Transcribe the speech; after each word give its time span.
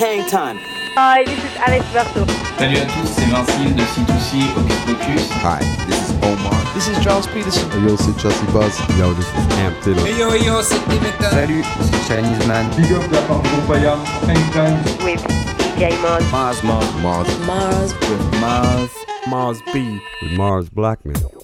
Hang 0.00 0.24
time. 0.30 0.56
Hi, 0.96 1.24
this 1.24 1.36
is 1.44 1.54
Alex 1.60 1.84
Berto. 1.92 2.24
Salut 2.58 2.78
à 2.78 2.86
tous, 2.86 3.06
c'est 3.06 3.28
Vincile 3.28 3.74
de 3.74 3.82
C2C 3.82 4.48
Hocus 4.56 4.80
Pocus. 4.86 5.28
Hi, 5.44 5.60
this 5.86 6.00
is 6.08 6.16
Omar. 6.24 6.56
This 6.72 6.88
is 6.88 6.98
Charles 7.04 7.26
Peterson. 7.26 7.68
Yo, 7.86 7.96
c'est 7.98 8.18
Chelsea 8.18 8.46
Buzz. 8.50 8.80
Yo, 8.98 9.12
this 9.12 9.26
is 9.26 9.46
Cam 9.56 9.74
Taylor. 9.84 10.06
Hey 10.06 10.18
yo, 10.18 10.32
yo, 10.34 10.62
c'est 10.62 10.80
Dimitra. 10.88 11.30
Salut, 11.30 11.64
c'est 11.82 12.02
Chinese 12.08 12.46
Man. 12.46 12.66
Big 12.76 12.90
up 12.92 13.04
la 13.12 13.20
part 13.28 13.42
de 13.42 13.48
Groupaya, 13.48 13.96
Hangtime. 14.26 14.78
With 15.04 15.22
DJ 15.76 15.92
Mars. 16.00 16.24
Mars, 16.32 16.62
Mars, 16.62 16.88
Mars. 17.02 17.28
Mars. 17.46 17.94
With 18.08 18.40
Mars. 18.40 18.90
Mars 19.26 19.58
B. 19.74 20.00
With 20.22 20.32
Mars 20.32 20.70
Blackman. 20.70 21.39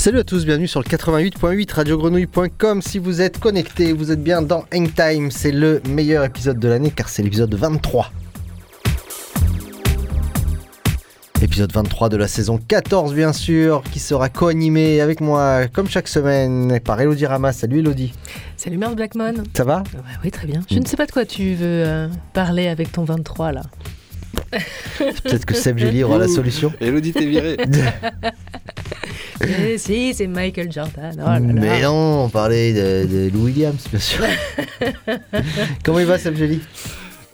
Salut 0.00 0.20
à 0.20 0.24
tous, 0.24 0.46
bienvenue 0.46 0.66
sur 0.66 0.80
le 0.80 0.86
88.8 0.86 1.74
radiogrenouille.com. 1.74 2.80
Si 2.80 2.98
vous 2.98 3.20
êtes 3.20 3.38
connectés, 3.38 3.92
vous 3.92 4.10
êtes 4.10 4.22
bien 4.22 4.40
dans 4.40 4.64
Hangtime. 4.74 5.30
C'est 5.30 5.52
le 5.52 5.82
meilleur 5.86 6.24
épisode 6.24 6.58
de 6.58 6.68
l'année 6.68 6.90
car 6.90 7.10
c'est 7.10 7.22
l'épisode 7.22 7.54
23. 7.54 8.10
Épisode 11.42 11.70
23 11.74 12.08
de 12.08 12.16
la 12.16 12.28
saison 12.28 12.58
14, 12.66 13.12
bien 13.12 13.34
sûr, 13.34 13.82
qui 13.92 13.98
sera 13.98 14.30
co-animé 14.30 15.02
avec 15.02 15.20
moi, 15.20 15.66
comme 15.70 15.86
chaque 15.86 16.08
semaine, 16.08 16.80
par 16.80 16.98
Elodie 16.98 17.26
Rama. 17.26 17.52
Salut 17.52 17.80
Elodie. 17.80 18.14
Salut 18.56 18.78
Mars 18.78 18.96
Blackmon. 18.96 19.34
Ça 19.54 19.64
va? 19.64 19.80
Ouais, 19.92 20.00
Oui, 20.24 20.30
très 20.30 20.46
bien. 20.46 20.62
Je 20.70 20.78
ne 20.78 20.86
sais 20.86 20.96
pas 20.96 21.04
de 21.04 21.12
quoi 21.12 21.26
tu 21.26 21.52
veux 21.52 21.84
euh, 21.86 22.08
parler 22.32 22.68
avec 22.68 22.90
ton 22.90 23.04
23 23.04 23.52
là. 23.52 23.62
Peut-être 24.50 25.44
que 25.44 25.54
Seb 25.54 25.76
Gély 25.76 26.02
aura 26.04 26.16
la 26.16 26.26
solution. 26.26 26.72
Elodie, 26.80 27.12
t'es 27.12 27.26
virée. 27.26 27.58
Si, 29.78 30.14
c'est 30.14 30.26
Michael 30.26 30.70
Jordan. 30.70 31.14
Oh 31.16 31.22
là 31.22 31.38
là. 31.38 31.40
Mais 31.40 31.82
non, 31.82 32.24
on 32.24 32.28
parlait 32.28 32.72
de, 32.72 33.06
de 33.06 33.30
Lou 33.32 33.44
Williams, 33.44 33.84
bien 33.90 34.00
sûr. 34.00 34.24
Comment 35.84 35.98
il 36.00 36.06
va, 36.06 36.18
Seb 36.18 36.36
Gély 36.36 36.60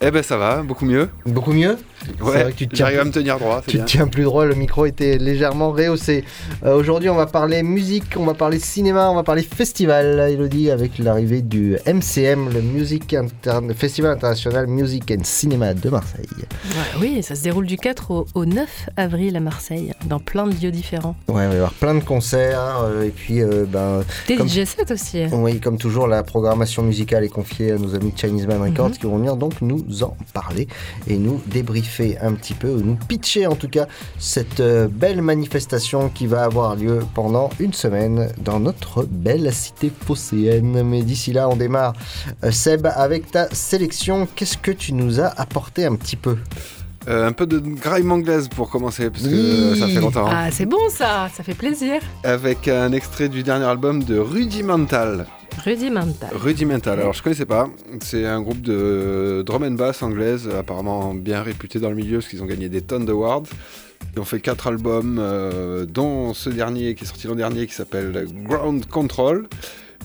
eh 0.01 0.11
ben 0.11 0.23
ça 0.23 0.37
va, 0.37 0.63
beaucoup 0.63 0.85
mieux. 0.85 1.09
Beaucoup 1.25 1.53
mieux? 1.53 1.79
Vrai 2.19 2.53
que 2.53 2.57
tu 2.57 2.69
te 2.69 2.75
tiens 2.75 2.87
j'arrive 2.87 2.99
à 2.99 3.03
plus- 3.03 3.09
me 3.09 3.15
tenir 3.15 3.39
droit, 3.39 3.63
Tu 3.67 3.77
bien. 3.77 3.85
te 3.85 3.91
tiens 3.91 4.07
plus 4.07 4.23
droit, 4.25 4.45
le 4.47 4.55
micro 4.55 4.87
était 4.87 5.19
légèrement 5.19 5.71
rehaussé. 5.73 6.25
Euh, 6.65 6.77
Aujourd'hui, 6.77 7.09
on 7.09 7.15
va 7.17 7.27
parler 7.27 7.63
musique, 7.63 8.15
on 8.17 8.25
va 8.25 8.35
parler 8.35 8.59
cinéma, 8.59 9.11
on 9.11 9.15
va 9.15 9.23
parler 9.23 9.43
festival, 9.43 10.19
Elodie, 10.31 10.71
avec 10.71 10.99
l'arrivée 10.99 11.43
du 11.43 11.77
MCM, 11.87 12.51
le 12.53 12.61
Music 12.63 13.15
Inter- 13.15 13.61
Festival 13.75 14.13
International 14.13 14.67
Music 14.67 15.11
and 15.11 15.25
Cinema 15.25 15.75
de 15.75 15.89
Marseille. 15.91 16.27
Ouais, 16.39 17.01
oui, 17.01 17.23
ça 17.23 17.35
se 17.35 17.43
déroule 17.43 17.67
du 17.67 17.77
4 17.77 18.11
au, 18.11 18.27
au 18.35 18.45
9 18.45 18.89
avril 18.97 19.37
à 19.37 19.41
Marseille, 19.41 19.93
dans 20.07 20.19
plein 20.21 20.47
de 20.47 20.55
lieux 20.63 20.71
différents. 20.71 21.17
Ouais, 21.29 21.45
il 21.45 21.49
va 21.49 21.53
y 21.55 21.57
avoir 21.57 21.73
plein 21.73 21.95
de 21.95 22.01
concerts, 22.05 22.83
euh, 22.85 23.05
et 23.05 23.11
puis, 23.11 23.41
euh, 23.43 23.65
ben, 23.67 24.03
Des 24.29 24.37
Comme- 24.37 24.49
DJ 24.49 24.65
sets 24.65 24.93
aussi. 24.93 25.25
oui, 25.33 25.61
comme 25.61 25.79
toujours, 25.79 26.07
la 26.07 26.23
programmation 26.23 26.83
musicale 26.83 27.25
est 27.25 27.29
confiée 27.29 27.73
à 27.73 27.79
nos 27.79 27.95
amis 27.95 28.13
de 28.13 28.19
Chinese 28.19 28.47
Man 28.47 28.61
Records 28.63 28.91
Mhm. 28.91 28.97
qui 28.99 29.07
vont 29.07 29.17
venir 29.19 29.37
donc 29.37 29.55
nous 29.63 29.85
en 30.03 30.17
parler 30.35 30.69
et 31.09 31.17
nous 31.17 31.41
débriefer 31.47 31.96
un 32.21 32.33
petit 32.35 32.55
peu, 32.55 32.69
ou 32.69 32.81
nous 32.81 32.97
pitcher 33.09 33.47
en 33.47 33.55
tout 33.55 33.69
cas 33.69 33.87
cette 34.19 34.61
euh, 34.61 34.89
belle 34.91 35.23
manifestation 35.23 36.09
qui 36.09 36.27
va 36.27 36.45
avoir 36.45 36.77
lieu 36.77 37.01
pendant 37.15 37.51
une 37.59 37.73
semaine 37.73 38.29
dans 38.45 38.61
notre 38.61 39.05
belle 39.05 39.53
cité 39.53 39.91
phocéenne. 40.07 40.83
Mais 40.83 41.03
d'ici 41.03 41.33
là, 41.33 41.49
on 41.49 41.57
démarre. 41.57 41.95
Euh, 42.45 42.51
Seb, 42.51 42.87
avec 42.87 43.31
ta 43.31 43.49
sélection, 43.55 44.27
qu'est-ce 44.35 44.59
que 44.59 44.71
tu 44.71 44.93
nous 44.93 45.21
as 45.21 45.29
apporté 45.41 45.85
un 45.87 45.95
petit 45.97 46.17
peu? 46.17 46.37
Euh, 47.09 47.29
un 47.29 47.33
peu 47.33 47.47
de 47.47 47.59
grime 47.61 48.11
anglaise 48.11 48.49
pour 48.49 48.69
commencer, 48.69 49.11
parce 49.11 49.23
que 49.25 49.73
Oui. 49.73 49.79
ça 49.79 49.87
fait 49.87 50.01
longtemps. 50.01 50.27
Ah, 50.29 50.51
c'est 50.51 50.67
bon 50.67 50.89
ça, 50.91 51.29
ça 51.37 51.45
fait 51.45 51.55
plaisir. 51.55 52.01
Avec 52.25 52.67
un 52.67 52.91
extrait 52.91 53.29
du 53.29 53.45
dernier 53.45 53.67
album 53.67 54.03
de 54.03 54.19
Rudimental. 54.19 55.27
Rudimental. 55.65 56.31
Rudimental, 56.33 57.01
alors 57.01 57.13
je 57.13 57.23
connaissais 57.23 57.47
pas. 57.47 57.69
C'est 58.01 58.27
un 58.27 58.41
groupe 58.41 58.61
de 58.61 59.43
drum 59.45 59.63
and 59.63 59.73
bass 59.73 60.03
anglaise, 60.03 60.49
apparemment 60.49 61.15
bien 61.15 61.43
réputé 61.43 61.79
dans 61.79 61.91
le 61.91 61.97
milieu, 61.97 62.19
parce 62.19 62.29
qu'ils 62.29 62.43
ont 62.43 62.47
gagné 62.47 62.69
des 62.69 62.83
tonnes 62.83 63.07
d'awards. 63.07 63.45
Ils 64.15 64.21
ont 64.21 64.25
fait 64.25 64.41
quatre 64.41 64.67
albums, 64.67 65.19
euh, 65.19 65.87
dont 65.87 66.35
ce 66.35 66.51
dernier 66.51 66.95
qui 66.95 67.05
est 67.05 67.07
sorti 67.07 67.27
l'an 67.27 67.35
dernier, 67.35 67.67
qui 67.67 67.75
s'appelle 67.75 68.27
Ground 68.45 68.87
Control. 68.87 69.49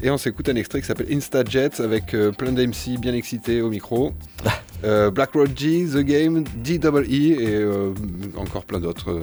Et 0.04 0.10
on 0.10 0.18
s'écoute 0.18 0.50
un 0.50 0.56
extrait 0.56 0.82
qui 0.82 0.88
s'appelle 0.88 1.08
Insta 1.12 1.44
Jets 1.44 1.80
avec 1.80 2.14
euh, 2.14 2.32
plein 2.32 2.52
d'MC 2.52 2.98
bien 3.00 3.14
excités 3.14 3.62
au 3.62 3.70
micro. 3.70 4.14
Euh, 4.84 5.12
Black 5.12 5.34
Road 5.34 5.52
G, 5.56 5.86
The 5.94 6.00
Game, 6.00 6.44
DEE 6.56 6.80
et 7.38 7.54
euh, 7.54 7.94
encore 8.36 8.66
plein 8.66 8.80
d'autres. 8.80 9.22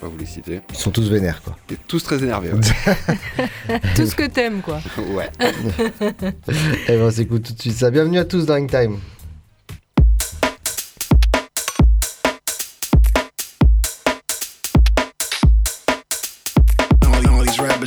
Pas 0.00 0.08
vous 0.08 0.18
les 0.18 0.26
citer. 0.26 0.60
Ils 0.70 0.76
sont 0.76 0.90
tous 0.90 1.08
vénères, 1.08 1.42
quoi. 1.42 1.56
Et 1.70 1.76
tous 1.88 2.02
très 2.02 2.22
énervés. 2.22 2.52
Ouais. 2.52 2.60
Tout 3.96 4.06
ce 4.06 4.14
que 4.14 4.26
t'aimes 4.26 4.60
quoi. 4.60 4.80
ouais. 4.98 5.30
Et 6.88 6.96
ben, 6.96 7.02
on 7.02 7.10
s'écoute 7.10 7.44
tout 7.44 7.52
de 7.52 7.60
suite 7.60 7.76
ça. 7.76 7.90
Bienvenue 7.90 8.18
à 8.18 8.24
tous 8.24 8.46
dans 8.46 8.54
Hangtime. 8.54 8.98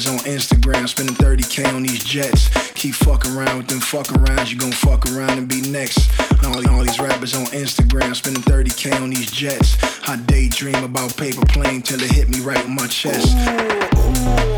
On 0.08 0.20
Instagram 0.20 0.88
spending 0.88 1.16
30k 1.16 1.74
on 1.74 1.84
these 1.84 2.04
jets. 2.04 2.50
Keep 2.74 2.96
fucking 2.96 3.36
around 3.36 3.58
with 3.58 3.68
them 3.68 3.80
fuck 3.80 4.08
arounds, 4.08 4.52
you 4.52 4.58
gon' 4.58 4.72
fuck 4.72 5.06
around 5.12 5.38
and 5.38 5.48
be 5.48 5.62
next. 5.70 6.10
All, 6.46 6.70
all 6.70 6.84
these 6.84 7.00
rappers 7.00 7.36
on 7.36 7.46
Instagram 7.48 8.16
spending 8.16 8.44
30k 8.44 9.02
on 9.02 9.10
these 9.10 9.32
jets. 9.32 9.78
I 10.08 10.18
daydream 10.18 10.84
about 10.84 11.16
paper 11.18 11.46
plane 11.46 11.82
till 11.82 12.02
it 12.02 12.12
hit 12.12 12.30
me 12.30 12.40
right 12.40 12.64
in 12.66 12.76
my 12.76 12.88
chest. 12.88 13.36
But, 13.36 14.14
but 14.26 14.57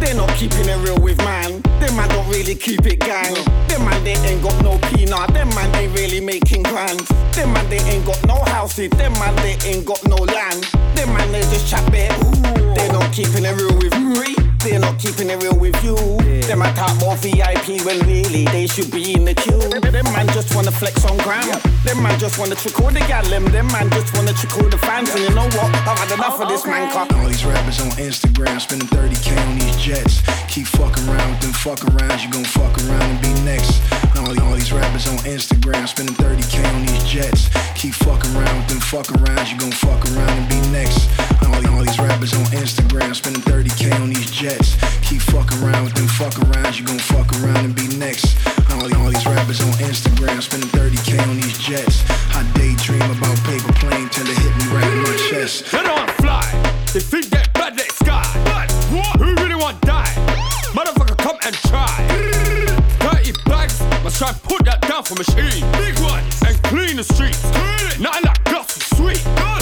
they're 0.00 0.14
not 0.14 0.30
keeping 0.36 0.68
it 0.68 0.78
real 0.78 0.98
with 1.00 1.18
man. 1.18 1.60
Them 1.80 1.96
man 1.96 2.08
don't 2.08 2.28
really 2.28 2.54
keep 2.54 2.84
it 2.86 3.00
gang. 3.00 3.34
Them 3.68 3.84
man 3.84 4.02
they 4.04 4.16
ain't 4.28 4.42
got 4.42 4.62
no 4.62 4.78
peanut. 4.88 5.32
Them 5.32 5.48
man 5.50 5.70
they 5.72 5.88
really 5.88 6.20
making 6.20 6.64
plans. 6.64 7.08
Them 7.32 7.52
man 7.52 7.68
they 7.68 7.80
ain't 7.80 8.06
got 8.06 8.24
no 8.26 8.42
houses. 8.44 8.90
Them 8.90 9.12
man 9.14 9.34
they 9.36 9.56
ain't 9.68 9.84
got 9.84 10.02
no 10.06 10.16
land. 10.16 10.64
Them 10.94 11.12
man 11.14 11.30
they 11.32 11.42
just 11.42 11.68
chat 11.68 11.90
bit. 11.90 12.10
They're 12.76 12.92
not 12.92 13.12
keeping 13.12 13.44
it 13.44 13.56
real 13.56 13.76
with 13.78 13.96
me. 13.98 14.45
They're 14.66 14.80
not 14.80 14.98
keeping 14.98 15.30
it 15.30 15.40
real 15.40 15.56
with 15.56 15.78
you. 15.84 15.94
Them 16.42 16.58
man 16.58 16.74
talk 16.74 16.98
more 16.98 17.14
VIP 17.16 17.86
when 17.86 18.00
really 18.00 18.46
they 18.46 18.66
should 18.66 18.90
be 18.90 19.14
in 19.14 19.24
the 19.24 19.32
queue. 19.32 19.62
Them 19.80 20.04
man 20.10 20.26
just 20.34 20.56
wanna 20.56 20.72
flex 20.72 21.04
on 21.04 21.16
gram. 21.18 21.46
Them 21.84 22.02
man 22.02 22.18
just 22.18 22.36
wanna 22.36 22.56
trick 22.56 22.80
all 22.80 22.90
the 22.90 22.98
gal. 23.06 23.22
Them 23.30 23.44
them 23.44 23.68
man 23.68 23.88
just 23.90 24.12
wanna 24.16 24.32
trick 24.32 24.56
all 24.58 24.68
the 24.68 24.78
fans. 24.78 25.10
And 25.14 25.20
you 25.20 25.30
know 25.30 25.46
what? 25.54 25.70
I've 25.86 25.96
had 25.96 26.10
enough 26.10 26.40
of 26.40 26.48
this 26.48 26.66
man. 26.66 26.90
Cut. 26.90 27.12
All 27.14 27.26
these 27.26 27.44
rappers 27.44 27.80
on 27.80 27.90
Instagram 27.92 28.60
spending 28.60 28.88
30k 28.88 29.38
on 29.38 29.58
these 29.58 29.76
jets. 29.76 30.22
Keep 30.48 30.66
fucking 30.66 31.08
around 31.08 31.30
with 31.30 31.40
them 31.42 31.52
fuck 31.52 31.78
arounds, 31.86 32.24
you 32.24 32.30
gon' 32.32 32.44
fuck 32.44 32.76
around 32.88 33.02
and 33.02 33.20
be 33.22 33.32
next. 33.44 34.05
All, 34.16 34.32
all 34.42 34.54
these 34.54 34.72
rappers 34.72 35.06
on 35.08 35.18
Instagram 35.28 35.86
spending 35.86 36.14
30k 36.16 36.64
on 36.74 36.86
these 36.86 37.04
jets. 37.04 37.48
Keep 37.74 37.94
fucking 37.94 38.34
around 38.34 38.56
with 38.56 38.68
them 38.68 38.80
fuck 38.80 39.06
arounds, 39.06 39.52
you 39.52 39.58
gon' 39.58 39.70
fuck 39.72 40.02
around 40.12 40.30
and 40.30 40.48
be 40.48 40.60
next. 40.72 41.08
All, 41.44 41.54
all 41.68 41.84
these 41.84 41.98
rappers 41.98 42.32
on 42.34 42.44
Instagram 42.56 43.14
spending 43.14 43.42
30k 43.42 43.92
on 44.00 44.08
these 44.08 44.30
jets. 44.30 44.76
Keep 45.02 45.20
fucking 45.22 45.62
around 45.62 45.84
with 45.84 45.94
them 45.94 46.08
fuck 46.08 46.32
arounds, 46.34 46.78
you 46.78 46.84
gon' 46.84 46.98
fuck 46.98 47.28
around 47.40 47.64
and 47.64 47.74
be 47.74 47.86
next. 47.98 48.36
All, 48.72 48.88
all 48.96 49.10
these 49.10 49.26
rappers 49.26 49.60
on 49.60 49.72
Instagram 49.84 50.40
spending 50.42 50.70
30k 50.70 51.20
on 51.28 51.36
these 51.36 51.58
jets. 51.58 52.02
I 52.34 52.42
daydream 52.54 53.02
about 53.02 53.36
paper 53.44 53.72
plane 53.80 54.08
till 54.08 54.26
it 54.26 54.38
hit 54.38 54.52
me 54.56 54.64
right 54.74 54.92
in 54.92 55.02
my 55.02 55.16
chest. 55.30 55.70
They 55.70 55.82
don't 55.82 56.10
fly. 56.22 56.44
They 56.92 57.00
think 57.00 57.26
that 57.36 57.52
bad 57.52 57.76
like 57.76 57.92
sky. 57.92 58.24
But 58.44 58.72
what? 58.96 59.20
Who 59.20 59.34
really 59.42 59.56
want 59.56 59.80
die? 59.82 60.12
Motherfucker, 60.72 61.16
come 61.18 61.36
and 61.44 61.54
try 61.68 62.35
try 64.16 64.32
and 64.32 64.42
put 64.48 64.64
that 64.64 64.80
down 64.88 65.04
for 65.04 65.12
machine. 65.12 65.60
Big 65.76 65.92
ones 66.00 66.40
and 66.48 66.56
clean 66.64 66.96
the 66.96 67.04
streets. 67.04 67.44
Clean 67.52 67.84
it. 67.92 68.00
Nothing 68.00 68.24
like 68.24 68.40
dust 68.48 68.80
is 68.80 68.88
sweet. 68.96 69.20
I 69.36 69.60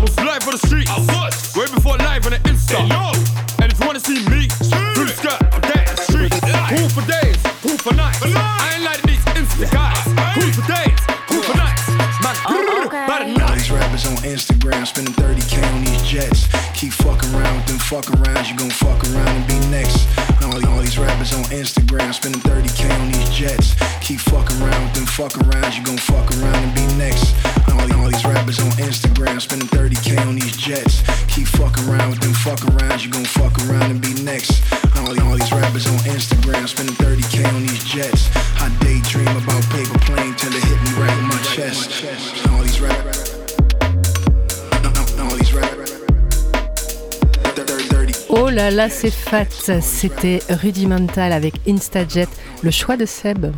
was 0.00 0.16
live 0.16 0.40
on 0.48 0.56
the 0.56 0.62
streets, 0.64 0.88
I 0.88 1.04
was 1.04 1.36
way 1.52 1.68
before 1.68 2.00
live 2.00 2.24
on 2.24 2.32
the 2.32 2.40
Insta. 2.48 2.80
Hey, 2.80 2.88
yo. 2.88 3.12
And 3.60 3.68
if 3.68 3.76
you 3.78 3.84
wanna 3.84 4.00
see 4.00 4.24
me, 4.32 4.48
through 4.96 5.04
the 5.04 5.16
skirt, 5.20 5.36
I'm 5.52 5.60
dead 5.68 5.84
in 5.84 5.96
the 6.00 6.06
street. 6.08 6.32
Who 6.72 6.88
for 6.88 7.04
days, 7.04 7.36
who 7.60 7.76
for 7.76 7.92
nights. 7.92 8.24
For 8.24 8.32
I 8.32 8.72
ain't 8.72 8.84
like 8.88 9.02
these 9.04 9.24
Insta 9.36 9.68
guys. 9.68 10.00
Who 10.40 10.48
for 10.48 10.64
days, 10.64 10.96
who 11.28 11.44
for 11.44 11.56
nights. 11.60 11.84
Man, 12.24 12.36
oh, 12.48 12.88
okay. 12.88 13.04
by 13.04 13.20
the 13.20 13.36
night. 13.36 13.60
These 13.60 13.70
rappers 13.70 14.08
on 14.08 14.16
Instagram 14.24 14.86
spending 14.88 15.12
30k 15.12 15.60
on 15.76 15.84
these 15.84 16.02
jets. 16.08 16.48
Keep 16.72 16.96
fucking 17.04 17.36
around 17.36 17.56
with 17.60 17.66
them 17.68 17.78
fuck 17.84 18.08
arounds. 18.16 18.48
You 18.48 18.56
gon' 18.56 18.72
fuck 18.72 19.04
around 19.12 19.28
and 19.28 19.44
be 19.44 19.60
next. 19.68 20.08
Rappers 21.24 21.38
on 21.38 21.44
Instagram 21.56 22.12
spending 22.12 22.40
30k 22.42 23.00
on 23.00 23.12
these 23.12 23.30
jets. 23.30 23.74
Keep 24.00 24.20
fucking 24.20 24.60
around 24.60 24.84
with 24.84 24.94
them 24.94 25.06
fuck 25.06 25.32
arounds, 25.32 25.78
you 25.78 25.84
gon' 25.84 25.96
fuck 25.96 26.30
around 26.36 26.54
and 26.56 26.74
be 26.74 26.83
Oh 48.74 48.76
là 48.76 48.88
là, 48.88 48.90
c'est 48.90 49.12
fat. 49.12 49.46
C'était 49.80 50.40
Rudimental 50.50 51.30
avec 51.30 51.54
Instajet, 51.68 52.26
le 52.64 52.72
choix 52.72 52.96
de 52.96 53.06
Seb. 53.06 53.52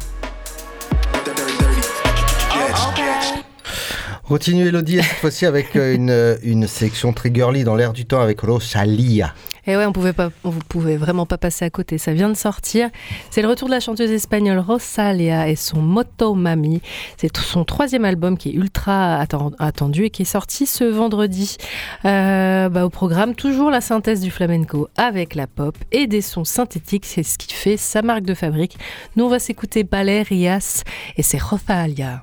Continue 4.29 4.67
Elodie, 4.67 4.97
cette 4.97 5.17
fois-ci 5.17 5.47
avec 5.47 5.75
euh, 5.75 5.95
une, 5.95 6.11
euh, 6.11 6.37
une 6.43 6.67
sélection 6.67 7.15
très 7.15 7.33
girly 7.33 7.65
dans 7.65 7.77
l'air 7.77 7.95
du 7.95 8.05
temps 8.05 8.21
avec 8.21 8.43
Rosalia. 8.43 9.33
Et 9.67 9.77
ouais, 9.77 9.85
on 9.85 9.93
pouvait 9.93 10.13
pas, 10.13 10.31
pouvait 10.69 10.97
vraiment 10.97 11.27
pas 11.27 11.39
passer 11.39 11.65
à 11.65 11.71
côté. 11.71 11.99
Ça 11.99 12.13
vient 12.13 12.29
de 12.29 12.35
sortir. 12.35 12.89
C'est 13.31 13.43
le 13.43 13.49
retour 13.49 13.69
de 13.69 13.75
la 13.75 13.81
chanteuse 13.81 14.11
espagnole 14.11 14.59
Rosalia 14.59 15.49
et 15.49 15.57
son 15.57 15.81
Moto 15.81 16.35
Mami. 16.35 16.81
C'est 17.17 17.37
son 17.37 17.65
troisième 17.65 18.05
album 18.05 18.39
qui 18.39 18.51
est 18.51 18.55
ultra 18.55 19.23
atten- 19.23 19.55
attendu 19.59 20.05
et 20.05 20.11
qui 20.11 20.23
est 20.23 20.27
sorti 20.27 20.67
ce 20.67 20.85
vendredi. 20.85 21.57
Euh, 22.05 22.69
bah, 22.69 22.85
au 22.85 22.91
programme, 22.91 23.35
toujours 23.35 23.71
la 23.71 23.81
synthèse 23.81 24.21
du 24.21 24.31
flamenco 24.31 24.89
avec 24.97 25.35
la 25.35 25.47
pop 25.47 25.77
et 25.93 26.07
des 26.07 26.21
sons 26.21 26.45
synthétiques. 26.45 27.07
C'est 27.07 27.23
ce 27.23 27.37
qui 27.37 27.53
fait 27.53 27.77
sa 27.77 28.03
marque 28.03 28.25
de 28.25 28.35
fabrique. 28.35 28.79
Nous, 29.17 29.25
on 29.25 29.29
va 29.29 29.39
s'écouter 29.39 29.83
Ballet 29.83 30.23
Rias 30.23 30.85
et 31.17 31.23
c'est 31.23 31.43
Rosalia. 31.43 32.23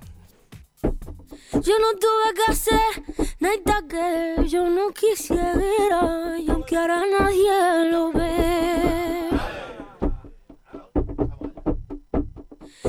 Yo 1.61 1.77
no 1.79 1.93
tuve 1.99 2.33
que 2.33 2.51
hacer 2.51 3.03
nada 3.39 3.81
que 3.87 4.47
yo 4.47 4.69
no 4.69 4.89
quisiera 4.91 6.37
y 6.39 6.49
aunque 6.49 6.75
ahora 6.75 7.03
nadie 7.05 7.91
lo 7.91 8.11
ve. 8.11 9.29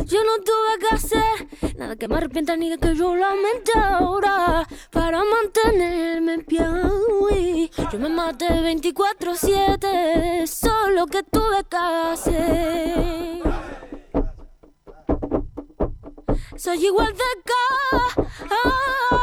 Yo 0.06 0.20
no 0.25 0.37
tuve 0.43 0.78
que 0.81 0.94
hacer 0.94 1.76
nada 1.76 1.96
que 1.96 2.08
me 2.08 2.16
arrepienta 2.16 2.56
ni 2.56 2.70
de 2.70 2.78
que 2.78 2.94
yo 2.94 3.14
lamente 3.14 3.72
ahora 3.78 4.67
para 4.90 5.22
mantenerme 5.25 6.34
en 6.34 6.44
pie. 6.44 7.70
Yo 7.93 7.99
me 7.99 8.08
maté 8.08 8.49
24-7, 8.49 10.46
solo 10.46 11.06
que 11.06 11.22
tuve 11.22 11.64
que 11.69 11.76
hacer. 11.76 13.23
So 16.56 16.72
you 16.72 16.94
were 16.94 17.12
the 17.12 17.36
god. 17.44 19.20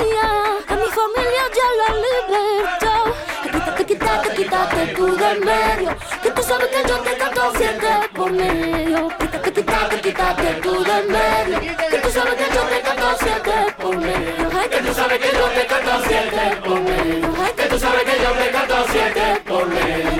A 0.00 0.76
mi 0.76 0.88
familia 0.98 1.44
ya 1.56 1.68
la 1.80 1.88
libertad. 2.06 3.04
Quítate, 3.42 3.84
quítate, 3.84 4.34
quítate 4.34 4.86
tú 4.94 5.14
del 5.14 5.40
medio, 5.40 5.94
que 6.22 6.30
tú 6.30 6.42
sabes 6.42 6.68
que 6.68 6.88
yo 6.88 6.96
te 7.00 7.16
canto 7.18 7.52
siete 7.58 7.88
por 8.14 8.32
medio. 8.32 9.08
Quítate, 9.18 9.52
quítate, 9.52 10.00
quítate 10.00 10.54
tú 10.62 10.82
del 10.84 11.06
medio, 11.08 11.60
que 11.90 11.98
tú 11.98 12.10
sabes 12.10 12.34
que 12.34 12.54
yo 12.54 12.62
te 12.62 12.80
canto 12.80 13.16
siete 13.18 13.74
por 13.78 13.96
medio. 13.98 14.50
Que 14.70 14.78
tú 14.78 14.94
sabes 14.94 15.18
que 15.18 15.36
yo 15.36 15.46
te 15.48 15.66
canto 15.66 15.92
siete 16.08 16.56
por 16.64 16.80
medio. 16.80 17.34
Que 17.56 17.64
tú 17.64 17.78
sabes 17.78 18.02
que 18.04 18.22
yo 18.22 18.30
te 18.32 18.50
canto 18.50 18.86
siete 18.90 19.42
por 19.46 19.66
medio. 19.66 20.19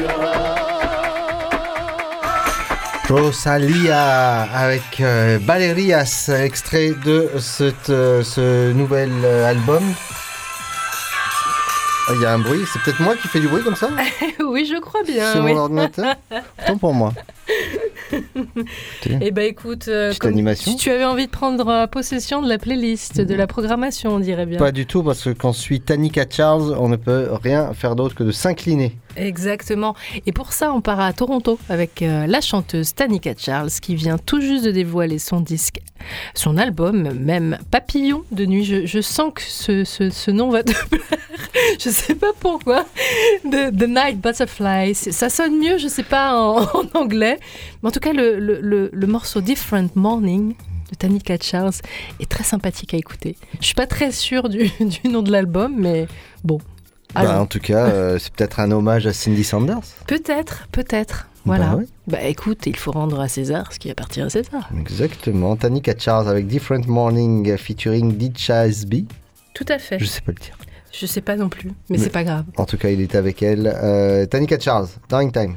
Rosalia 3.11 4.43
avec 4.43 5.01
euh, 5.01 5.41
Valerias, 5.43 6.31
extrait 6.33 6.93
de 7.05 7.29
cette, 7.41 7.91
euh, 7.91 8.23
ce 8.23 8.73
nouvel 8.73 9.11
euh, 9.25 9.51
album. 9.51 9.83
Ah, 12.09 12.13
Il 12.15 12.23
y 12.23 12.25
a 12.27 12.33
un 12.33 12.39
bruit, 12.39 12.61
c'est 12.73 12.81
peut-être 12.83 13.01
moi 13.01 13.17
qui 13.17 13.27
fais 13.27 13.41
du 13.41 13.49
bruit 13.49 13.65
comme 13.65 13.75
ça 13.75 13.89
oui, 14.45 14.65
je 14.65 14.79
crois 14.81 15.03
bien. 15.03 15.33
C'est 15.33 15.41
oui. 15.41 15.53
mon 15.53 15.61
ordinateur 15.61 16.15
Autant 16.63 16.79
pour 16.79 16.95
moi. 16.95 17.13
Eh 19.21 19.31
ben 19.31 19.45
écoute, 19.45 19.87
euh, 19.89 20.13
comme 20.19 20.35
tu 20.79 20.91
avais 20.91 21.05
envie 21.05 21.27
de 21.27 21.31
prendre 21.31 21.69
euh, 21.69 21.87
possession 21.87 22.43
de 22.43 22.49
la 22.49 22.59
playlist, 22.59 23.21
de 23.21 23.35
la 23.35 23.47
programmation, 23.47 24.15
on 24.17 24.19
dirait 24.19 24.47
bien. 24.47 24.59
Pas 24.59 24.73
du 24.73 24.87
tout, 24.87 25.03
parce 25.03 25.23
que 25.23 25.31
quand 25.31 25.53
suit 25.53 25.81
Tanika 25.81 26.25
Charles, 26.29 26.75
on 26.79 26.89
ne 26.89 26.97
peut 26.97 27.29
rien 27.43 27.73
faire 27.73 27.95
d'autre 27.95 28.15
que 28.15 28.25
de 28.25 28.33
s'incliner. 28.33 28.97
Exactement. 29.17 29.95
Et 30.27 30.33
pour 30.33 30.53
ça, 30.53 30.73
on 30.73 30.81
part 30.81 31.01
à 31.01 31.13
Toronto 31.13 31.59
avec 31.69 32.03
euh, 32.03 32.27
la 32.27 32.41
chanteuse 32.41 32.95
Tanika 32.95 33.33
Charles 33.37 33.71
qui 33.83 33.95
vient 33.95 34.19
tout 34.19 34.41
juste 34.41 34.65
de 34.65 34.71
dévoiler 34.71 35.19
son 35.19 35.41
disque, 35.41 35.81
son 36.35 36.57
album, 36.57 37.13
même 37.15 37.59
Papillon 37.71 38.23
de 38.31 38.47
nuit. 38.47 38.65
Je, 38.65 39.01
sens 39.01 39.33
que 39.35 39.43
ce, 39.43 39.85
ce- 39.85 40.31
nom 40.31 40.51
va 40.51 40.63
te 40.63 40.73
plaire. 40.89 41.03
je 41.81 41.91
sais 41.91 42.15
pas 42.15 42.33
pourquoi. 42.39 42.87
The, 43.45 43.73
Night 43.89 44.21
Butterfly. 44.21 44.95
Ça 44.95 45.29
sonne 45.29 45.59
mieux, 45.59 45.77
je 45.79 45.89
sais 45.89 46.05
pas 46.05 46.37
en, 46.41 46.67
anglais. 46.95 47.39
Mais 47.83 47.89
en 47.89 47.93
tout 47.93 48.01
cas, 48.01 48.13
le, 48.13 48.39
le- 48.39 48.61
le- 48.61 48.91
le 48.93 49.07
morceau 49.07 49.41
Different 49.41 49.89
Morning 49.97 50.55
de 50.91 50.95
Tanika 50.97 51.37
Charles 51.41 51.73
est 52.21 52.29
très 52.31 52.45
sympathique 52.45 52.95
à 52.95 52.97
écouter. 52.97 53.37
Je 53.61 53.67
suis 53.67 53.75
pas 53.75 53.87
très 53.87 54.13
sûre 54.13 54.49
du, 54.49 54.71
du 54.81 55.09
nom 55.09 55.23
de 55.23 55.31
l'album, 55.33 55.75
mais 55.77 56.07
bon. 56.45 56.59
Bah, 57.15 57.41
en 57.41 57.47
tout 57.47 57.59
cas, 57.61 57.87
euh, 57.87 58.19
c'est 58.21 58.33
peut-être 58.33 58.61
un 58.61 58.71
hommage 58.71 59.07
à 59.07 59.13
Cindy 59.13 59.45
Sanders. 59.45 59.81
Peut-être, 60.07 60.69
peut-être. 60.73 61.27
Voilà. 61.47 61.77
Bah 61.77 61.83
Bah, 62.09 62.19
ouais. 62.19 62.31
écoute, 62.31 62.67
il 62.67 62.77
faut 62.77 62.93
rendre 62.93 63.19
à 63.21 63.27
César 63.29 63.73
ce 63.73 63.79
qui 63.79 63.91
appartient 63.91 64.21
à 64.21 64.29
César. 64.29 64.69
Exactement. 64.79 65.57
Tanika 65.57 65.95
Charles 65.99 66.29
avec 66.29 66.47
Different 66.47 66.87
Morning 66.87 67.57
featuring 67.57 68.13
Dicha 68.17 68.67
SB. 68.67 69.07
Tout 69.55 69.65
à 69.69 69.79
fait. 69.79 69.99
Je 69.99 70.05
sais 70.05 70.21
pas 70.21 70.33
le 70.33 70.39
dire. 70.43 70.57
Je 70.93 71.07
sais 71.07 71.21
pas 71.21 71.37
non 71.37 71.49
plus, 71.49 71.69
mais, 71.89 71.97
Mais- 71.97 71.99
c'est 71.99 72.11
pas 72.11 72.25
grave. 72.25 72.45
En 72.57 72.65
tout 72.67 72.77
cas, 72.77 72.91
il 72.91 73.01
est 73.01 73.15
avec 73.15 73.43
elle. 73.43 73.73
Euh, 73.83 74.27
Tanika 74.27 74.59
Charles, 74.59 74.89
Dying 75.09 75.31
Time. 75.33 75.55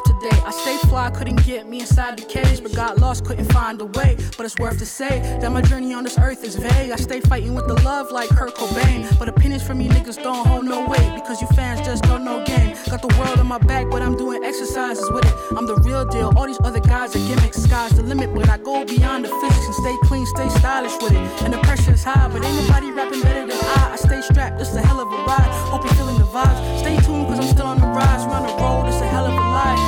Today. 0.00 0.36
I 0.44 0.50
stay 0.50 0.76
fly, 0.88 1.10
couldn't 1.10 1.44
get 1.44 1.68
me 1.68 1.80
inside 1.80 2.18
the 2.18 2.24
cage, 2.24 2.62
but 2.62 2.74
got 2.74 2.98
lost, 2.98 3.24
couldn't 3.24 3.52
find 3.52 3.80
a 3.80 3.86
way. 3.86 4.16
But 4.36 4.46
it's 4.46 4.56
worth 4.58 4.78
to 4.78 4.86
say 4.86 5.20
that 5.40 5.52
my 5.52 5.62
journey 5.62 5.92
on 5.94 6.04
this 6.04 6.18
earth 6.18 6.44
is 6.44 6.56
vague. 6.56 6.90
I 6.90 6.96
stay 6.96 7.20
fighting 7.20 7.54
with 7.54 7.66
the 7.66 7.74
love 7.82 8.10
like 8.10 8.28
Kurt 8.30 8.54
Cobain, 8.54 9.18
but 9.18 9.28
opinions 9.28 9.62
from 9.62 9.80
you 9.80 9.88
niggas 9.90 10.22
don't 10.22 10.46
hold 10.46 10.64
no 10.64 10.86
weight 10.88 11.14
because 11.14 11.40
you 11.40 11.48
fans 11.48 11.80
just 11.86 12.04
don't 12.04 12.24
know 12.24 12.44
game. 12.44 12.76
Got 12.90 13.02
the 13.02 13.14
world 13.18 13.38
on 13.38 13.46
my 13.46 13.58
back, 13.58 13.90
but 13.90 14.02
I'm 14.02 14.16
doing 14.16 14.42
exercises 14.44 15.10
with 15.10 15.24
it. 15.24 15.34
I'm 15.56 15.66
the 15.66 15.76
real 15.76 16.04
deal. 16.04 16.32
All 16.36 16.46
these 16.46 16.60
other 16.64 16.80
guys 16.80 17.14
are 17.16 17.26
gimmicks. 17.28 17.62
Sky's 17.62 17.92
the 17.96 18.02
limit, 18.02 18.34
but 18.34 18.48
I 18.48 18.58
go 18.58 18.84
beyond 18.84 19.24
the 19.24 19.28
physics 19.40 19.66
and 19.66 19.74
stay 19.74 19.96
clean, 20.04 20.26
stay 20.26 20.48
stylish 20.48 20.96
with 21.02 21.12
it. 21.12 21.42
And 21.42 21.52
the 21.52 21.58
pressure's 21.58 22.02
high, 22.02 22.28
but 22.28 22.44
ain't 22.44 22.56
nobody 22.62 22.90
rapping 22.90 23.22
better 23.22 23.46
than 23.46 23.58
I. 23.60 23.92
I 23.92 23.96
stay 23.96 24.20
strapped, 24.20 24.60
it's 24.60 24.74
a 24.74 24.82
hell 24.82 25.00
of 25.00 25.12
a 25.12 25.16
ride. 25.24 25.50
Hope 25.70 25.84
you're 25.84 25.94
feeling 25.94 26.18
the 26.18 26.24
vibes. 26.24 26.78
Stay 26.80 26.96
tuned, 27.06 27.26
cause 27.26 27.38
I'm 27.38 27.46
still 27.46 27.66
on 27.66 27.80
the 27.80 27.86
rise. 27.86 28.26
We're 28.26 28.34
on 28.34 28.46
the 28.46 28.54
road, 28.62 28.88
it's 28.88 29.00
a 29.00 29.06
hell 29.06 29.26
of 29.26 29.32
a 29.32 29.36
life. 29.36 29.83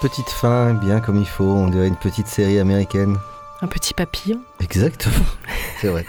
Petite 0.00 0.28
fin, 0.30 0.74
bien 0.74 1.00
comme 1.00 1.16
il 1.18 1.26
faut, 1.26 1.44
on 1.44 1.68
dirait 1.68 1.88
une 1.88 1.96
petite 1.96 2.26
série 2.26 2.58
américaine. 2.58 3.16
Un 3.62 3.66
petit 3.66 3.92
papillon. 3.92 4.40
Exactement, 4.60 5.14
c'est 5.80 5.88
vrai. 5.88 6.06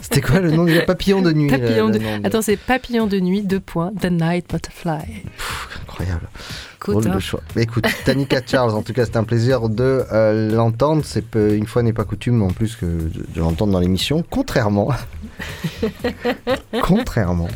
C'était 0.00 0.20
quoi 0.20 0.38
le 0.38 0.52
nom 0.52 0.64
du 0.64 0.80
papillon 0.86 1.22
de 1.22 1.32
nuit 1.32 1.50
Papillon 1.50 1.88
le- 1.88 1.94
de... 1.94 1.98
de- 1.98 2.26
Attends, 2.26 2.42
c'est 2.42 2.56
papillon 2.56 3.06
de 3.08 3.18
nuit, 3.18 3.42
deux 3.42 3.58
points, 3.58 3.90
The 4.00 4.10
Night 4.12 4.48
Butterfly. 4.48 5.22
Incroyable. 5.82 6.28
Écoute, 6.76 7.06
hein. 7.06 7.18
choix. 7.18 7.40
Écoute, 7.56 7.86
Tanika 8.04 8.40
Charles, 8.46 8.74
en 8.74 8.82
tout 8.82 8.92
cas, 8.92 9.06
c'est 9.06 9.16
un 9.16 9.24
plaisir 9.24 9.68
de 9.70 10.04
euh, 10.12 10.54
l'entendre. 10.54 11.02
C'est 11.04 11.34
une 11.34 11.66
fois 11.66 11.82
n'est 11.82 11.92
pas 11.94 12.04
coutume, 12.04 12.42
en 12.42 12.48
plus 12.50 12.76
que 12.76 12.84
de, 12.86 13.26
de 13.34 13.40
l'entendre 13.40 13.72
dans 13.72 13.80
l'émission. 13.80 14.22
Contrairement, 14.30 14.90
contrairement 16.82 17.48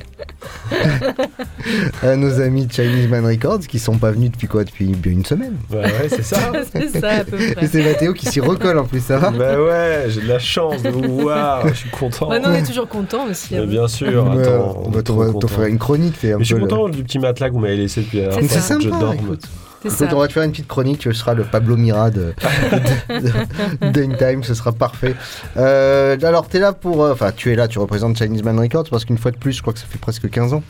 à 2.03 2.17
nos 2.17 2.41
amis 2.41 2.67
de 2.67 2.73
Chinese 2.73 3.09
Man 3.09 3.25
Records 3.27 3.61
qui 3.61 3.79
sont 3.79 3.97
pas 3.99 4.11
venus 4.11 4.31
depuis 4.33 4.47
quoi 4.47 4.65
Depuis 4.65 4.93
une 5.07 5.25
semaine. 5.25 5.57
Bah 5.71 5.79
ouais, 5.83 6.09
c'est 6.09 6.23
ça. 6.23 6.39
C'est 6.73 7.01
ça, 7.01 7.09
à 7.11 7.25
peu 7.25 7.37
près. 7.37 7.65
Et 7.65 7.67
c'est 7.67 7.83
Mathéo 7.83 8.13
qui 8.13 8.27
s'y 8.27 8.41
recolle 8.41 8.79
en 8.79 8.85
plus, 8.85 9.01
ça 9.01 9.19
va 9.19 9.31
Bah 9.31 9.61
ouais, 9.61 10.05
j'ai 10.09 10.21
de 10.21 10.29
la 10.29 10.39
chance 10.39 10.83
de 10.83 10.91
vous 10.91 11.21
voir, 11.21 11.67
je 11.69 11.75
suis 11.75 11.91
content. 11.91 12.29
Bah 12.29 12.39
non, 12.39 12.51
on 12.51 12.55
est 12.55 12.63
toujours 12.63 12.89
content 12.89 13.27
aussi. 13.31 13.55
Mais 13.55 13.61
hein. 13.61 13.67
bien 13.67 13.89
sûr, 13.89 14.31
attends. 14.31 14.83
on 14.85 14.91
va 14.91 15.03
t'en- 15.03 15.49
faire 15.49 15.65
une 15.67 15.79
chronique. 15.79 16.17
Un 16.25 16.39
Mais 16.39 16.45
je 16.45 16.45
suis 16.45 16.55
le- 16.55 16.61
content 16.61 16.89
du 16.89 17.03
petit 17.03 17.19
matelas 17.19 17.49
que 17.49 17.55
vous 17.55 17.61
m'avez 17.61 17.77
laissé 17.77 18.03
depuis 18.03 18.21
la 18.21 18.33
C'est 18.33 18.41
dernière 18.41 18.51
fois 18.51 18.67
pour 18.69 18.77
que 18.79 18.83
je 18.85 18.89
sympa, 18.91 19.01
dorme. 19.01 19.17
écoute. 19.17 19.43
Écoute, 19.85 20.09
on 20.13 20.19
va 20.19 20.27
te 20.29 20.33
faire 20.33 20.43
une 20.43 20.51
petite 20.51 20.67
chronique, 20.69 20.99
tu 20.99 21.13
seras 21.15 21.35
le 21.35 21.45
Pablo 21.45 21.77
Mira 21.77 22.11
de, 22.11 22.35
de, 23.11 23.91
de 23.93 24.03
In 24.03 24.15
Time, 24.17 24.43
ce 24.43 24.55
sera 24.55 24.73
parfait. 24.73 25.15
Euh, 25.57 26.17
alors, 26.23 26.49
tu 26.49 26.57
es 26.57 26.61
là 26.61 26.73
pour. 26.73 27.05
euh, 27.05 27.13
Enfin, 27.13 27.31
tu 27.35 27.53
es 27.53 27.55
là, 27.57 27.69
tu 27.69 27.79
représentes 27.79 28.19
Chinese 28.19 28.43
Man 28.43 28.59
Records 28.59 28.89
parce 28.91 29.05
qu'une 29.05 29.19
fois 29.19 29.31
de 29.31 29.37
plus, 29.37 29.53
je 29.53 29.63
crois 29.63 29.73
que 29.73 29.79
ça 29.79 29.87
fait 29.89 29.99
presque 30.01 30.29
15 30.29 30.53
ans 30.55 30.63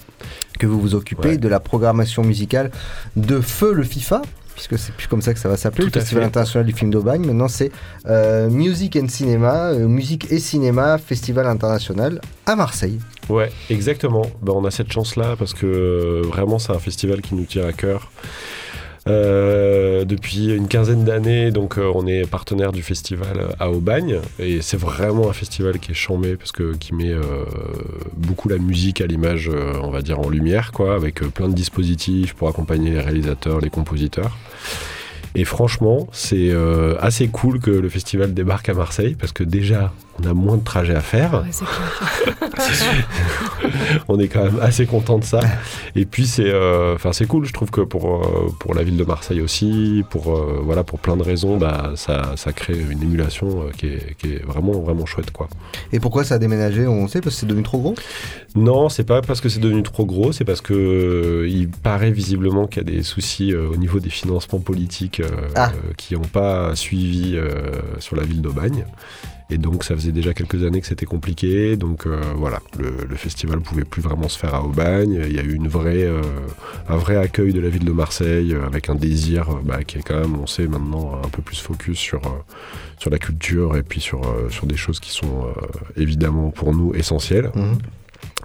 que 0.59 0.67
vous 0.67 0.81
vous 0.81 0.95
occupez 0.95 1.37
de 1.39 1.49
la 1.49 1.61
programmation 1.61 2.23
musicale 2.23 2.71
de 3.17 3.41
Feu 3.41 3.73
le 3.73 3.83
FIFA. 3.83 4.23
Puisque 4.55 4.77
c'est 4.77 4.93
plus 4.93 5.07
comme 5.07 5.23
ça 5.23 5.33
que 5.33 5.39
ça 5.39 5.49
va 5.49 5.57
s'appeler, 5.57 5.85
le 5.85 5.91
Festival 5.93 6.25
fait. 6.25 6.27
international 6.31 6.67
du 6.67 6.73
film 6.73 6.91
d'Aubagne. 6.91 7.25
Maintenant, 7.25 7.47
c'est 7.47 7.71
euh, 8.07 8.51
Music 8.51 8.97
and 9.01 9.07
Cinema, 9.07 9.67
euh, 9.69 9.87
musique 9.87 10.33
et 10.33 10.41
cinéma, 10.41 10.99
festival 10.99 11.47
international 11.47 12.21
à 12.45 12.57
Marseille. 12.57 12.99
Ouais, 13.29 13.53
exactement. 13.71 14.27
Bah, 14.43 14.53
on 14.57 14.65
a 14.65 14.73
cette 14.73 14.91
chance-là 14.93 15.37
parce 15.39 15.55
que 15.55 15.65
euh, 15.65 16.23
vraiment, 16.27 16.59
c'est 16.59 16.73
un 16.73 16.81
festival 16.81 17.21
qui 17.21 17.37
nous 17.37 17.45
tient 17.45 17.67
à 17.69 17.73
cœur. 17.73 18.11
Euh, 19.09 20.05
depuis 20.05 20.53
une 20.55 20.69
quinzaine 20.69 21.05
d'années, 21.05 21.51
donc 21.51 21.79
euh, 21.79 21.91
on 21.95 22.07
est 22.07 22.29
partenaire 22.29 22.73
du 22.73 22.83
festival 22.83 23.55
à 23.59 23.71
Aubagne 23.71 24.19
et 24.39 24.61
c'est 24.61 24.77
vraiment 24.77 25.31
un 25.31 25.33
festival 25.33 25.79
qui 25.79 25.93
est 25.93 25.95
chambé 25.95 26.37
parce 26.37 26.53
que 26.53 26.75
qui 26.75 26.95
met 26.95 27.11
euh, 27.11 27.45
beaucoup 28.17 28.49
la 28.49 28.59
musique 28.59 29.01
à 29.01 29.07
l'image, 29.07 29.49
euh, 29.49 29.73
on 29.83 29.91
va 29.91 30.03
dire 30.03 30.19
en 30.21 30.29
lumière, 30.29 30.73
quoi, 30.73 30.95
avec 30.95 31.23
euh, 31.23 31.29
plein 31.29 31.49
de 31.49 31.55
dispositifs 31.55 32.35
pour 32.35 32.49
accompagner 32.49 32.91
les 32.91 33.01
réalisateurs, 33.01 33.61
les 33.61 33.71
compositeurs. 33.71 34.37
Et 35.35 35.45
franchement, 35.45 36.09
c'est 36.13 36.51
euh, 36.51 36.97
assez 37.01 37.29
cool 37.29 37.61
que 37.61 37.71
le 37.71 37.89
festival 37.89 38.35
débarque 38.35 38.69
à 38.69 38.75
Marseille 38.75 39.17
parce 39.19 39.33
que 39.33 39.45
déjà, 39.45 39.93
on 40.23 40.27
a 40.29 40.35
moins 40.35 40.57
de 40.57 40.65
trajets 40.65 40.95
à 40.95 41.01
faire. 41.01 41.35
Ouais, 41.35 41.51
c'est 41.51 41.65
clair. 41.65 43.09
on 44.09 44.19
est 44.19 44.29
quand 44.29 44.45
même 44.45 44.59
assez 44.61 44.87
content 44.87 45.19
de 45.19 45.25
ça. 45.25 45.41
Et 45.95 46.05
puis 46.05 46.27
c'est, 46.27 46.51
euh, 46.51 46.95
enfin 46.95 47.13
c'est 47.13 47.27
cool. 47.27 47.45
Je 47.45 47.53
trouve 47.53 47.71
que 47.71 47.81
pour 47.83 48.07
euh, 48.25 48.49
pour 48.59 48.75
la 48.75 48.83
ville 48.83 48.97
de 48.97 49.05
Marseille 49.05 49.41
aussi, 49.41 50.05
pour 50.11 50.35
euh, 50.37 50.61
voilà 50.63 50.85
pour 50.85 50.99
plein 50.99 51.17
de 51.17 51.23
raisons, 51.23 51.57
bah 51.57 51.93
ça, 51.97 52.33
ça 52.37 52.53
crée 52.53 52.79
une 52.79 53.03
émulation 53.03 53.67
qui, 53.77 53.87
est, 53.87 54.17
qui 54.19 54.35
est 54.35 54.45
vraiment 54.45 54.73
vraiment 54.73 55.07
chouette 55.07 55.31
quoi. 55.31 55.49
Et 55.93 56.01
pourquoi 56.01 56.25
ça 56.25 56.35
a 56.37 56.39
déménagé 56.39 56.87
On 56.87 57.07
sait 57.09 57.21
parce 57.21 57.35
que 57.37 57.41
c'est 57.41 57.47
devenu 57.47 57.63
trop 57.63 57.79
gros? 57.79 57.95
Non, 58.55 58.89
c'est 58.89 59.05
pas 59.05 59.21
parce 59.23 59.41
que 59.41 59.49
c'est 59.49 59.61
devenu 59.61 59.83
trop 59.83 60.05
gros, 60.07 60.33
c'est 60.33 60.45
parce 60.45 60.61
que 60.61 61.47
il 61.49 61.69
paraît 61.69 62.11
visiblement 62.11 62.67
qu'il 62.67 62.83
y 62.83 62.91
a 62.91 62.97
des 62.97 63.03
soucis 63.03 63.53
euh, 63.53 63.69
au 63.69 63.77
niveau 63.77 64.01
des 64.01 64.11
financements 64.11 64.59
politiques 64.61 65.21
euh, 65.21 65.29
Ah. 65.55 65.71
euh, 65.75 65.93
qui 65.97 66.15
n'ont 66.15 66.21
pas 66.23 66.75
suivi 66.75 67.37
euh, 67.37 67.71
sur 67.99 68.17
la 68.17 68.25
ville 68.25 68.41
d'Aubagne. 68.43 68.85
Et 69.51 69.57
donc 69.57 69.83
ça 69.83 69.95
faisait 69.95 70.13
déjà 70.13 70.35
quelques 70.35 70.63
années 70.63 70.81
que 70.81 70.87
c'était 70.87 71.07
compliqué. 71.07 71.77
Donc 71.77 72.07
euh, 72.07 72.21
voilà, 72.37 72.61
le, 72.79 73.07
le 73.09 73.17
festival 73.17 73.61
pouvait 73.61 73.85
plus 73.85 74.03
vraiment 74.03 74.29
se 74.29 74.39
faire 74.39 74.55
à 74.55 74.63
Aubagne. 74.63 75.23
Il 75.27 75.35
y 75.35 75.39
a 75.39 75.43
eu 75.43 75.55
une 75.55 75.69
vraie, 75.69 76.05
euh, 76.05 76.21
un 76.89 76.97
vrai 76.97 77.17
accueil 77.17 77.53
de 77.53 77.61
la 77.61 77.71
ville 77.71 77.85
de 77.85 77.93
Marseille 77.93 78.53
euh, 78.55 78.67
avec 78.67 78.91
un 78.91 78.95
désir 78.95 79.49
euh, 79.49 79.55
bah, 79.65 79.85
qui 79.85 79.99
est 79.99 80.03
quand 80.03 80.21
même, 80.21 80.37
on 80.39 80.47
sait 80.47 80.67
maintenant, 80.69 81.21
un 81.25 81.29
peu 81.29 81.41
plus 81.41 81.59
focus 81.61 81.99
sur, 81.99 82.19
euh, 82.27 82.31
sur 82.99 83.11
la 83.11 83.19
culture 83.19 83.77
et 83.77 83.83
puis 83.83 84.01
sur, 84.01 84.21
euh, 84.23 84.51
sur 84.51 84.67
des 84.67 84.77
choses 84.77 85.01
qui 85.01 85.13
sont 85.13 85.47
euh, 85.47 85.61
évidemment 85.97 86.51
pour 86.51 86.75
nous 86.75 86.93
essentielles. 86.95 87.51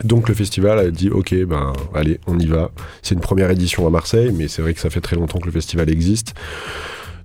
Donc 0.04 0.28
le 0.30 0.36
festival 0.36 0.80
a 0.80 0.90
dit 0.90 1.10
ok 1.10 1.36
ben 1.46 1.74
allez 1.94 2.20
on 2.26 2.40
y 2.40 2.48
va. 2.48 2.72
C'est 3.04 3.14
une 3.14 3.22
première 3.22 3.52
édition 3.52 3.86
à 3.86 3.90
Marseille 3.92 4.32
mais 4.36 4.48
c'est 4.48 4.62
vrai 4.62 4.74
que 4.74 4.80
ça 4.80 4.90
fait 4.90 5.02
très 5.02 5.16
longtemps 5.16 5.40
que 5.40 5.46
le 5.46 5.52
festival 5.52 5.90
existe. 5.90 6.34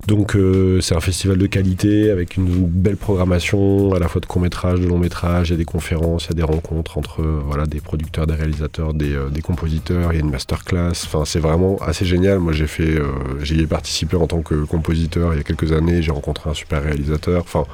Donc 0.08 0.36
euh, 0.36 0.80
c'est 0.80 0.96
un 0.96 1.00
festival 1.00 1.36
de 1.36 1.46
qualité 1.46 2.10
avec 2.10 2.38
une 2.38 2.64
belle 2.64 2.96
programmation 2.96 3.92
à 3.92 3.98
la 3.98 4.08
fois 4.08 4.22
de 4.22 4.26
court 4.26 4.40
métrage, 4.40 4.80
de 4.80 4.86
long 4.86 4.96
métrage, 4.96 5.48
il 5.48 5.52
y 5.52 5.54
a 5.54 5.58
des 5.58 5.66
conférences, 5.66 6.24
il 6.24 6.28
y 6.28 6.32
a 6.32 6.36
des 6.36 6.50
rencontres 6.50 6.96
entre 6.96 7.20
euh, 7.20 7.40
voilà 7.44 7.66
des 7.66 7.82
producteurs, 7.82 8.26
des 8.26 8.32
réalisateurs, 8.32 8.94
des, 8.94 9.12
euh, 9.12 9.28
des 9.28 9.42
compositeurs, 9.42 10.14
il 10.14 10.16
y 10.16 10.18
a 10.18 10.24
une 10.24 10.30
masterclass. 10.30 10.92
Enfin 11.04 11.24
c'est 11.26 11.40
vraiment 11.40 11.76
assez 11.82 12.06
génial. 12.06 12.38
Moi 12.38 12.54
j'ai 12.54 12.66
fait, 12.66 12.98
euh, 12.98 13.04
j'y 13.42 13.60
ai 13.60 13.66
participé 13.66 14.16
en 14.16 14.26
tant 14.26 14.40
que 14.40 14.54
compositeur 14.64 15.34
il 15.34 15.36
y 15.36 15.40
a 15.40 15.44
quelques 15.44 15.72
années. 15.72 16.00
J'ai 16.00 16.10
rencontré 16.12 16.48
un 16.48 16.54
super 16.54 16.82
réalisateur. 16.82 17.42
Enfin 17.42 17.64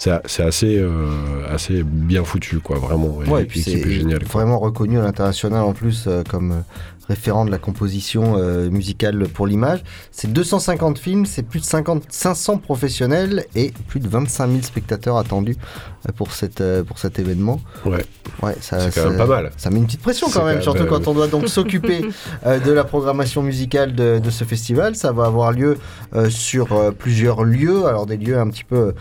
c'est 0.00 0.42
assez 0.42 0.78
euh, 0.78 1.10
assez 1.50 1.82
bien 1.82 2.24
foutu 2.24 2.58
quoi 2.60 2.78
vraiment. 2.78 3.22
Et 3.22 3.28
Ouais, 3.28 3.42
et 3.42 3.44
puis 3.44 3.60
c'est 3.60 3.80
quoi. 3.80 4.24
vraiment 4.32 4.58
reconnu 4.58 4.98
à 4.98 5.02
l'international 5.02 5.62
en 5.62 5.74
plus 5.74 6.04
euh, 6.06 6.22
comme 6.28 6.62
référent 7.10 7.44
de 7.44 7.50
la 7.50 7.58
composition 7.58 8.36
euh, 8.38 8.70
musicale 8.70 9.26
pour 9.28 9.46
l'image. 9.46 9.82
C'est 10.12 10.32
250 10.32 10.98
films, 10.98 11.26
c'est 11.26 11.42
plus 11.42 11.60
de 11.60 11.64
50, 11.64 12.04
500 12.08 12.58
professionnels 12.58 13.44
et 13.54 13.72
plus 13.88 14.00
de 14.00 14.08
25 14.08 14.48
000 14.48 14.62
spectateurs 14.62 15.16
attendus 15.18 15.56
euh, 16.08 16.12
pour, 16.16 16.32
cette, 16.32 16.60
euh, 16.60 16.84
pour 16.84 16.98
cet 16.98 17.18
événement. 17.18 17.60
Ouais. 17.84 18.04
Ouais, 18.42 18.54
ça, 18.60 18.78
C'est 18.78 18.94
quand 18.94 19.02
ça- 19.02 19.08
même 19.08 19.18
pas 19.18 19.26
mal. 19.26 19.50
Ça 19.56 19.70
met 19.70 19.78
une 19.78 19.86
petite 19.86 20.00
pression 20.02 20.28
quand 20.32 20.44
même, 20.44 20.56
quand 20.58 20.62
surtout 20.62 20.84
même, 20.84 20.88
quand 20.88 21.08
on 21.08 21.14
doit 21.14 21.26
donc 21.26 21.48
s'occuper 21.48 22.04
euh, 22.46 22.58
de 22.60 22.70
la 22.72 22.84
programmation 22.84 23.42
musicale 23.42 23.94
de, 23.94 24.20
de 24.22 24.30
ce 24.30 24.44
festival. 24.44 24.94
Ça 24.94 25.10
va 25.12 25.24
avoir 25.26 25.50
lieu 25.52 25.76
euh, 26.14 26.30
sur 26.30 26.94
plusieurs 26.94 27.42
lieux, 27.44 27.86
alors 27.86 28.06
des 28.06 28.16
lieux 28.16 28.38
un 28.38 28.48
petit 28.48 28.64
peu 28.64 28.94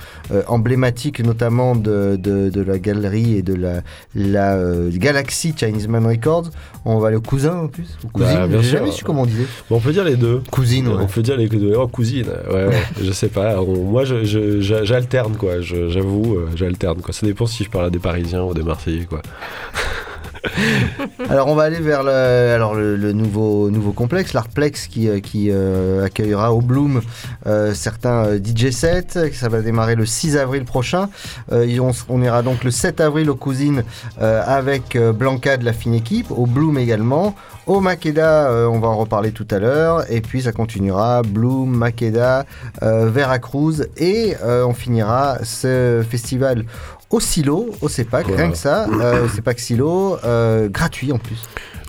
emblématiques, 0.48 1.24
notamment 1.24 1.76
de, 1.76 2.18
de, 2.20 2.50
de 2.50 2.62
la 2.62 2.80
galerie 2.80 3.36
et 3.36 3.42
de 3.44 3.54
la, 3.54 3.82
la 4.16 4.58
Galaxy 4.90 5.54
Chinese 5.56 5.88
Man 5.88 6.06
Records. 6.08 6.50
On 6.86 6.98
va 7.00 7.10
aller 7.10 7.18
au 7.18 7.22
cousin 7.22 7.56
en 7.56 7.68
plus. 7.68 7.98
Ou 8.04 8.08
cousine, 8.10 8.34
Bah, 8.38 8.48
bien 8.48 8.62
j'ai 8.62 8.70
sûr. 8.70 8.80
jamais 8.80 8.92
su 8.92 9.04
comment 9.04 9.24
on 9.24 9.26
disait. 9.26 9.46
Bon, 9.70 9.78
on 9.78 9.80
peut 9.80 9.92
dire 9.92 10.04
les 10.06 10.16
deux. 10.16 10.42
Cousine, 10.52 10.88
ouais. 10.88 10.96
On 11.02 11.08
peut 11.08 11.22
dire 11.22 11.36
les 11.38 11.48
deux. 11.48 11.74
Oh, 11.78 11.88
cousine. 11.88 12.28
Ouais, 12.50 12.66
ouais. 12.68 12.84
je 13.04 13.12
sais 13.12 13.28
pas. 13.30 13.62
On- 13.62 13.84
moi, 13.84 14.06
je- 14.06 14.24
je- 14.24 14.62
j'alterne, 14.84 15.36
quoi. 15.38 15.62
Je- 15.62 15.90
J'avoue, 15.90 16.36
euh, 16.36 16.50
j'alterne, 16.56 17.02
quoi. 17.02 17.14
Ça 17.14 17.26
dépend 17.26 17.46
si 17.46 17.64
je 17.64 17.70
parle 17.70 17.86
à 17.86 17.90
des 17.90 18.00
Parisiens 18.00 18.44
ou 18.44 18.54
des 18.54 18.64
Marseillais, 18.64 19.06
quoi. 19.06 19.22
Alors 21.30 21.48
on 21.48 21.56
va 21.56 21.64
aller 21.64 21.80
vers 21.80 22.04
le, 22.04 23.12
nouveau, 23.14 23.92
complexe, 23.94 24.34
l'Artplex 24.34 24.88
qui, 24.88 25.10
euh, 25.10 25.20
euh, 25.36 26.06
accueillera 26.06 26.54
au 26.54 26.62
Bloom 26.62 27.02
euh, 27.48 27.74
certains 27.74 28.38
DJ 28.38 28.72
sets. 28.72 29.32
Ça 29.34 29.50
va 29.50 29.62
démarrer 29.62 29.96
le 29.96 30.06
6 30.06 30.38
avril 30.38 30.66
prochain. 30.66 31.10
On, 31.52 32.22
ira 32.22 32.42
donc 32.42 32.64
le 32.64 32.72
7 32.72 33.02
avril 33.02 33.30
aux 33.30 33.36
Cousines 33.36 33.84
avec 34.20 34.98
Blanca 34.98 35.58
de 35.58 35.66
la 35.66 35.74
fine 35.74 35.94
équipe, 35.94 36.32
au 36.32 36.46
Bloom 36.46 36.78
également. 36.78 37.36
Au 37.66 37.82
Makeda, 37.82 38.52
on 38.70 38.80
va 38.80 38.88
en 38.88 38.98
reparler 38.98 39.32
tout 39.32 39.48
à 39.52 39.60
l'heure. 39.60 40.12
Et 40.12 40.22
puis 40.22 40.44
ça 40.44 40.52
continuera, 40.52 41.22
Bloom, 41.22 41.70
Makeda, 41.70 42.46
Veracruz. 42.82 43.88
Et 43.98 44.36
on 44.44 44.74
finira 44.74 45.38
ce 45.44 46.04
festival 46.10 46.66
au 47.10 47.20
Silo, 47.20 47.70
au 47.82 47.90
CEPAC, 47.90 48.28
Voilà. 48.28 48.44
rien 48.44 48.52
que 48.52 48.58
ça, 48.58 48.88
euh, 48.88 49.26
au 49.26 49.28
CEPAC 49.30 49.60
Silo, 49.60 50.18
euh, 50.24 50.70
gratuit 50.70 51.12
en 51.12 51.18
plus. 51.18 51.42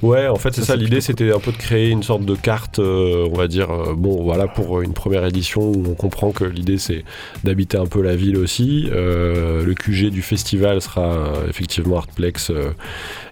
Ouais, 0.02 0.28
en 0.28 0.36
fait, 0.36 0.54
c'est 0.54 0.64
Ça, 0.64 0.76
L'idée, 0.76 1.02
c'était 1.02 1.30
un 1.30 1.38
peu 1.40 1.52
de 1.52 1.58
créer 1.58 1.90
une 1.90 2.02
sorte 2.02 2.24
de 2.24 2.34
carte, 2.34 2.78
euh, 2.78 3.28
on 3.30 3.36
va 3.36 3.48
dire, 3.48 3.70
euh, 3.70 3.94
bon, 3.94 4.22
voilà, 4.22 4.48
pour 4.48 4.80
une 4.80 4.94
première 4.94 5.26
édition 5.26 5.60
où 5.60 5.84
on 5.86 5.94
comprend 5.94 6.32
que 6.32 6.44
l'idée, 6.44 6.78
c'est 6.78 7.04
d'habiter 7.44 7.76
un 7.76 7.84
peu 7.84 8.00
la 8.00 8.16
ville 8.16 8.38
aussi. 8.38 8.88
Euh, 8.90 9.62
le 9.62 9.74
QG 9.74 10.10
du 10.10 10.22
festival 10.22 10.80
sera 10.80 11.02
euh, 11.02 11.48
effectivement 11.50 11.98
Artplex, 11.98 12.48
euh, 12.48 12.70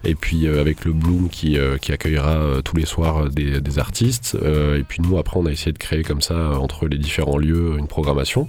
et 0.03 0.13
puis 0.13 0.45
euh, 0.45 0.61
avec 0.61 0.85
le 0.85 0.93
Bloom 0.93 1.29
qui, 1.29 1.57
euh, 1.57 1.77
qui 1.77 1.91
accueillera 1.91 2.37
euh, 2.37 2.61
tous 2.61 2.75
les 2.75 2.85
soirs 2.85 3.25
euh, 3.25 3.29
des, 3.29 3.61
des 3.61 3.79
artistes. 3.79 4.37
Euh, 4.39 4.77
et 4.77 4.83
puis 4.83 5.01
nous, 5.01 5.17
après, 5.17 5.39
on 5.39 5.47
a 5.47 5.51
essayé 5.51 5.71
de 5.71 5.79
créer 5.79 6.03
comme 6.03 6.21
ça, 6.21 6.35
euh, 6.35 6.53
entre 6.53 6.87
les 6.87 6.99
différents 6.99 7.37
lieux, 7.39 7.77
une 7.79 7.87
programmation. 7.87 8.47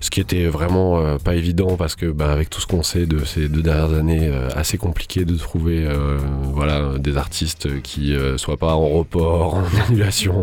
Ce 0.00 0.10
qui 0.10 0.20
était 0.20 0.46
vraiment 0.46 0.98
euh, 1.00 1.16
pas 1.18 1.34
évident 1.34 1.76
parce 1.76 1.96
que, 1.96 2.06
bah, 2.06 2.30
avec 2.30 2.48
tout 2.48 2.60
ce 2.60 2.68
qu'on 2.68 2.84
sait 2.84 3.06
de 3.06 3.24
ces 3.24 3.48
deux 3.48 3.62
dernières 3.62 3.94
années, 3.94 4.28
euh, 4.28 4.50
assez 4.54 4.78
compliqué 4.78 5.24
de 5.24 5.34
trouver 5.36 5.84
euh, 5.84 6.18
voilà, 6.52 6.96
des 6.98 7.16
artistes 7.16 7.23
qui 7.28 8.14
euh, 8.14 8.36
soient 8.38 8.56
pas 8.56 8.74
en 8.74 8.88
report, 8.88 9.54
en 9.54 9.62
annulation, 9.88 10.34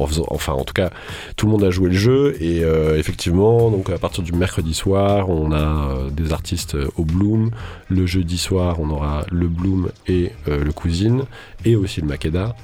en, 0.00 0.06
faisant- 0.06 0.26
enfin 0.30 0.52
en 0.52 0.64
tout 0.64 0.72
cas, 0.74 0.90
tout 1.36 1.46
le 1.46 1.52
monde 1.52 1.64
a 1.64 1.70
joué 1.70 1.88
le 1.90 1.96
jeu 1.96 2.36
et 2.40 2.62
euh, 2.64 2.98
effectivement, 2.98 3.70
donc 3.70 3.90
à 3.90 3.98
partir 3.98 4.22
du 4.22 4.32
mercredi 4.32 4.74
soir, 4.74 5.28
on 5.28 5.52
a 5.52 5.56
euh, 5.90 6.10
des 6.10 6.32
artistes 6.32 6.74
euh, 6.74 6.88
au 6.96 7.04
Bloom. 7.04 7.50
Le 7.88 8.06
jeudi 8.06 8.38
soir, 8.38 8.76
on 8.80 8.90
aura 8.90 9.24
le 9.30 9.46
Bloom 9.48 9.88
et 10.08 10.32
le 10.46 10.72
Cousine 10.72 11.24
et 11.64 11.76
aussi 11.76 12.00
le 12.00 12.06
Makeda. 12.06 12.56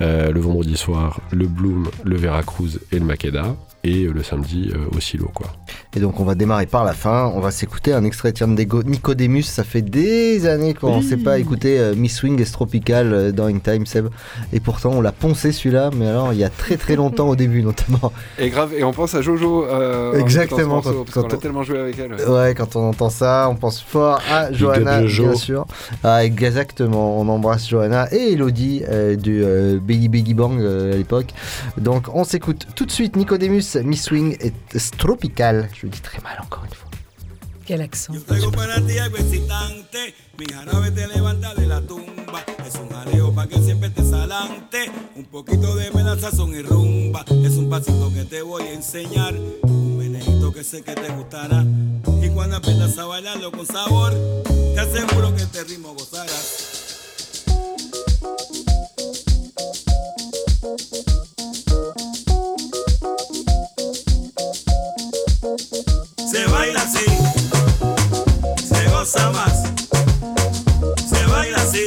Le 0.00 0.38
vendredi 0.38 0.76
soir, 0.76 1.20
le 1.32 1.46
Bloom, 1.46 1.88
le 2.04 2.16
Veracruz 2.16 2.78
et 2.92 2.98
le 2.98 3.04
Makeda. 3.04 3.56
Et 3.84 4.04
euh, 4.04 4.12
le 4.12 4.22
samedi 4.24 4.70
euh, 4.74 4.78
au 4.96 5.00
silo 5.00 5.30
quoi. 5.32 5.46
Et 5.96 6.00
donc 6.00 6.18
on 6.18 6.24
va 6.24 6.34
démarrer 6.34 6.66
par 6.66 6.84
la 6.84 6.92
fin. 6.94 7.30
On 7.34 7.40
va 7.40 7.50
s'écouter 7.52 7.92
un 7.92 8.04
extrait 8.04 8.32
de 8.32 8.82
Nicodemus. 8.84 9.42
Ça 9.44 9.62
fait 9.62 9.82
des 9.82 10.46
années 10.46 10.74
qu'on 10.74 10.98
ne 10.98 11.02
sait 11.02 11.16
pas 11.16 11.38
écouter 11.38 11.78
euh, 11.78 11.94
Miss 11.94 12.16
Swing 12.16 12.40
et 12.42 12.44
Tropical 12.44 13.12
euh, 13.14 13.30
dans 13.32 13.46
In 13.46 13.58
Time 13.58 13.86
Seb. 13.86 14.08
Et 14.52 14.58
pourtant 14.58 14.90
on 14.94 15.00
l'a 15.00 15.12
poncé 15.12 15.52
celui-là, 15.52 15.90
mais 15.96 16.08
alors 16.08 16.32
il 16.32 16.38
y 16.40 16.44
a 16.44 16.50
très 16.50 16.76
très 16.76 16.96
longtemps 16.96 17.28
au 17.28 17.36
début 17.36 17.62
notamment. 17.62 18.12
Et 18.38 18.50
grave, 18.50 18.74
et 18.76 18.82
on 18.82 18.92
pense 18.92 19.14
à 19.14 19.22
Jojo. 19.22 19.64
euh, 19.64 20.12
en 20.12 20.18
Exactement, 20.18 20.74
morceau, 20.76 20.90
quand- 20.90 21.04
parce 21.04 21.14
quand 21.14 21.32
a 21.32 21.36
on- 21.36 21.38
tellement 21.38 21.62
joué 21.62 21.78
avec 21.78 21.98
elle. 21.98 22.14
Ouais, 22.28 22.54
quand 22.56 22.74
on 22.74 22.88
entend 22.88 23.10
ça, 23.10 23.48
on 23.50 23.54
pense 23.54 23.80
fort 23.80 24.20
à 24.30 24.48
Big 24.48 24.58
Johanna, 24.58 25.06
Jojo. 25.06 25.28
bien 25.30 25.34
sûr. 25.38 25.66
Ah, 26.02 26.24
exactement, 26.24 27.18
on 27.20 27.28
embrasse 27.28 27.68
Johanna 27.68 28.08
et 28.12 28.32
Elodie 28.32 28.82
euh, 28.88 29.14
du 29.16 29.40
euh, 29.44 29.78
Biggie 29.80 30.08
Biggie 30.08 30.34
Bang 30.34 30.58
euh, 30.60 30.94
à 30.94 30.96
l'époque. 30.96 31.28
Donc 31.78 32.06
on 32.12 32.24
s'écoute 32.24 32.66
tout 32.74 32.84
de 32.84 32.90
suite 32.90 33.14
Nicodemus, 33.16 33.62
Miss 33.76 34.02
Swing 34.04 34.36
et 34.40 34.52
Tropical. 34.96 35.68
Je 35.74 35.86
le 35.86 35.92
dis 35.92 36.00
très 36.00 36.20
mal 36.22 36.38
encore 36.42 36.64
une 36.64 36.74
fois. 36.74 36.88
Quel 37.66 37.82
accent 37.82 38.14
Traigo 38.26 38.50
para 38.50 38.80
ti 38.80 38.96
algo 38.98 39.18
excitante, 39.18 40.14
mi 40.38 40.46
jarabe 40.46 40.90
te 40.90 41.06
levanta 41.06 41.54
de 41.54 41.66
la 41.66 41.82
tumba. 41.82 42.42
Es 42.66 42.74
un 42.76 42.88
jaleo 42.88 43.34
pa' 43.34 43.46
que 43.46 43.60
siempre 43.60 43.88
estés 43.88 44.10
adelante. 44.10 44.90
Un 45.16 45.26
poquito 45.26 45.76
de 45.76 45.90
melaza 45.90 46.30
son 46.30 46.54
y 46.54 46.62
rumba. 46.62 47.26
Es 47.44 47.56
un 47.56 47.68
pasito 47.68 48.10
que 48.14 48.24
te 48.24 48.40
voy 48.40 48.62
a 48.62 48.72
enseñar. 48.72 49.34
Un 49.64 49.98
meneito 49.98 50.50
que 50.50 50.64
sé 50.64 50.82
que 50.82 50.94
te 50.94 51.08
gustará. 51.12 51.62
Y 52.22 52.30
cuando 52.30 52.56
aprendas 52.56 52.96
a 52.96 53.04
bailarlo 53.04 53.52
con 53.52 53.66
sabor, 53.66 54.14
te 54.44 54.80
aseguro 54.80 55.36
que 55.36 55.42
este 55.42 55.64
ritmo 55.64 55.92
gozarás. 55.92 56.78
Se 66.38 66.46
baila 66.46 66.82
así, 66.82 67.04
se 68.64 68.88
goza 68.90 69.30
más. 69.32 69.64
Se 71.10 71.26
baila 71.26 71.58
así, 71.58 71.84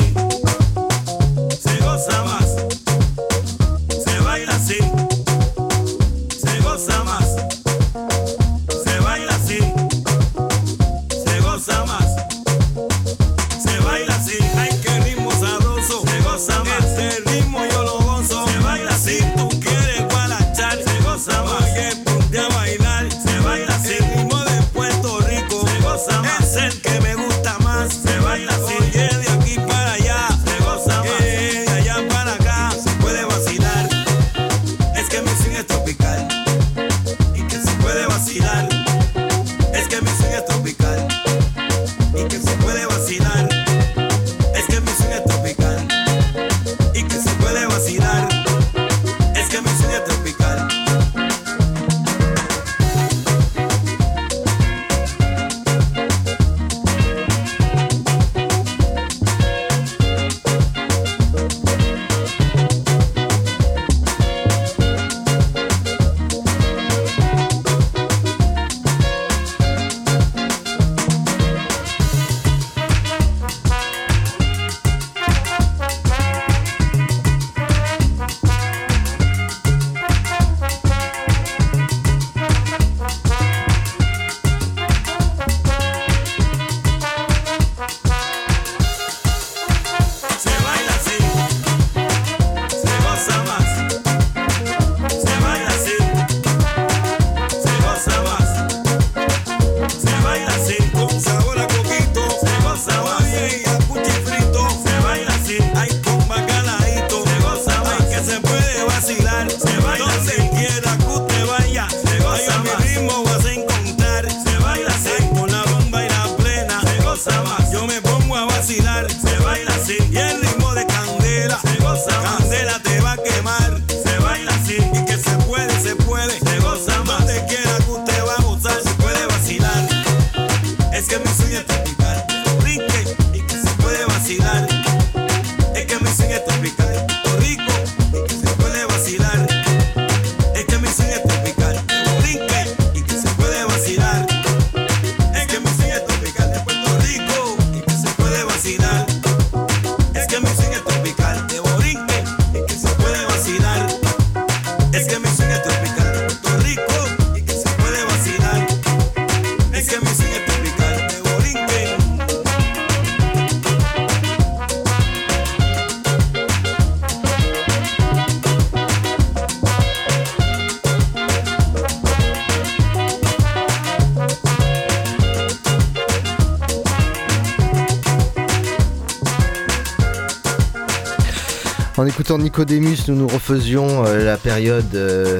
En 182.01 182.07
écoutant 182.07 182.39
Nicodemus, 182.39 182.97
nous 183.09 183.15
nous 183.15 183.27
refaisions 183.27 184.03
euh, 184.07 184.25
la 184.25 184.35
période 184.35 184.95
euh, 184.95 185.39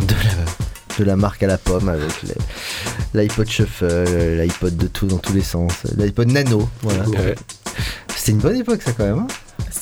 de, 0.00 0.14
la, 0.14 0.98
de 0.98 1.04
la 1.04 1.14
marque 1.14 1.44
à 1.44 1.46
la 1.46 1.58
pomme 1.58 1.88
avec 1.88 2.10
l'iPod 3.14 3.48
Shuffle, 3.48 3.84
euh, 3.88 4.42
l'iPod 4.42 4.76
de 4.76 4.88
tout 4.88 5.06
dans 5.06 5.18
tous 5.18 5.32
les 5.32 5.44
sens, 5.44 5.70
l'iPod 5.96 6.32
Nano. 6.32 6.68
Voilà. 6.82 7.08
Ouais. 7.08 7.36
C'était 8.16 8.32
une 8.32 8.38
bonne 8.38 8.56
époque, 8.56 8.82
ça 8.82 8.90
quand 8.90 9.04
même. 9.04 9.18
hein 9.20 9.26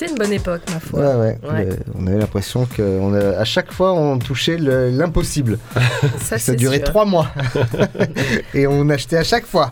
C'est 0.00 0.06
une 0.08 0.16
bonne 0.16 0.32
époque, 0.32 0.62
ma 0.72 0.80
foi. 0.80 1.00
Ouais, 1.00 1.14
ouais. 1.14 1.38
Ouais. 1.52 1.64
Le- 1.66 1.76
on 1.94 2.06
avait 2.06 2.16
l'impression 2.16 2.64
qu'à 2.64 3.44
chaque 3.44 3.70
fois, 3.70 3.92
on 3.92 4.18
touchait 4.18 4.56
le- 4.56 4.88
l'impossible. 4.88 5.58
Ça, 6.18 6.38
Ça 6.38 6.54
durait 6.54 6.78
sûr. 6.78 6.86
trois 6.86 7.04
mois. 7.04 7.28
et 8.54 8.66
on 8.66 8.88
achetait 8.88 9.18
à 9.18 9.24
chaque 9.24 9.44
fois. 9.44 9.68